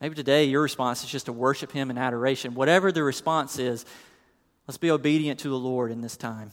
Maybe 0.00 0.14
today 0.14 0.44
your 0.44 0.62
response 0.62 1.04
is 1.04 1.10
just 1.10 1.26
to 1.26 1.32
worship 1.32 1.70
him 1.70 1.90
in 1.90 1.98
adoration. 1.98 2.54
Whatever 2.54 2.90
the 2.90 3.04
response 3.04 3.58
is, 3.58 3.84
let's 4.66 4.78
be 4.78 4.90
obedient 4.90 5.40
to 5.40 5.48
the 5.48 5.58
Lord 5.58 5.92
in 5.92 6.00
this 6.00 6.16
time. 6.16 6.52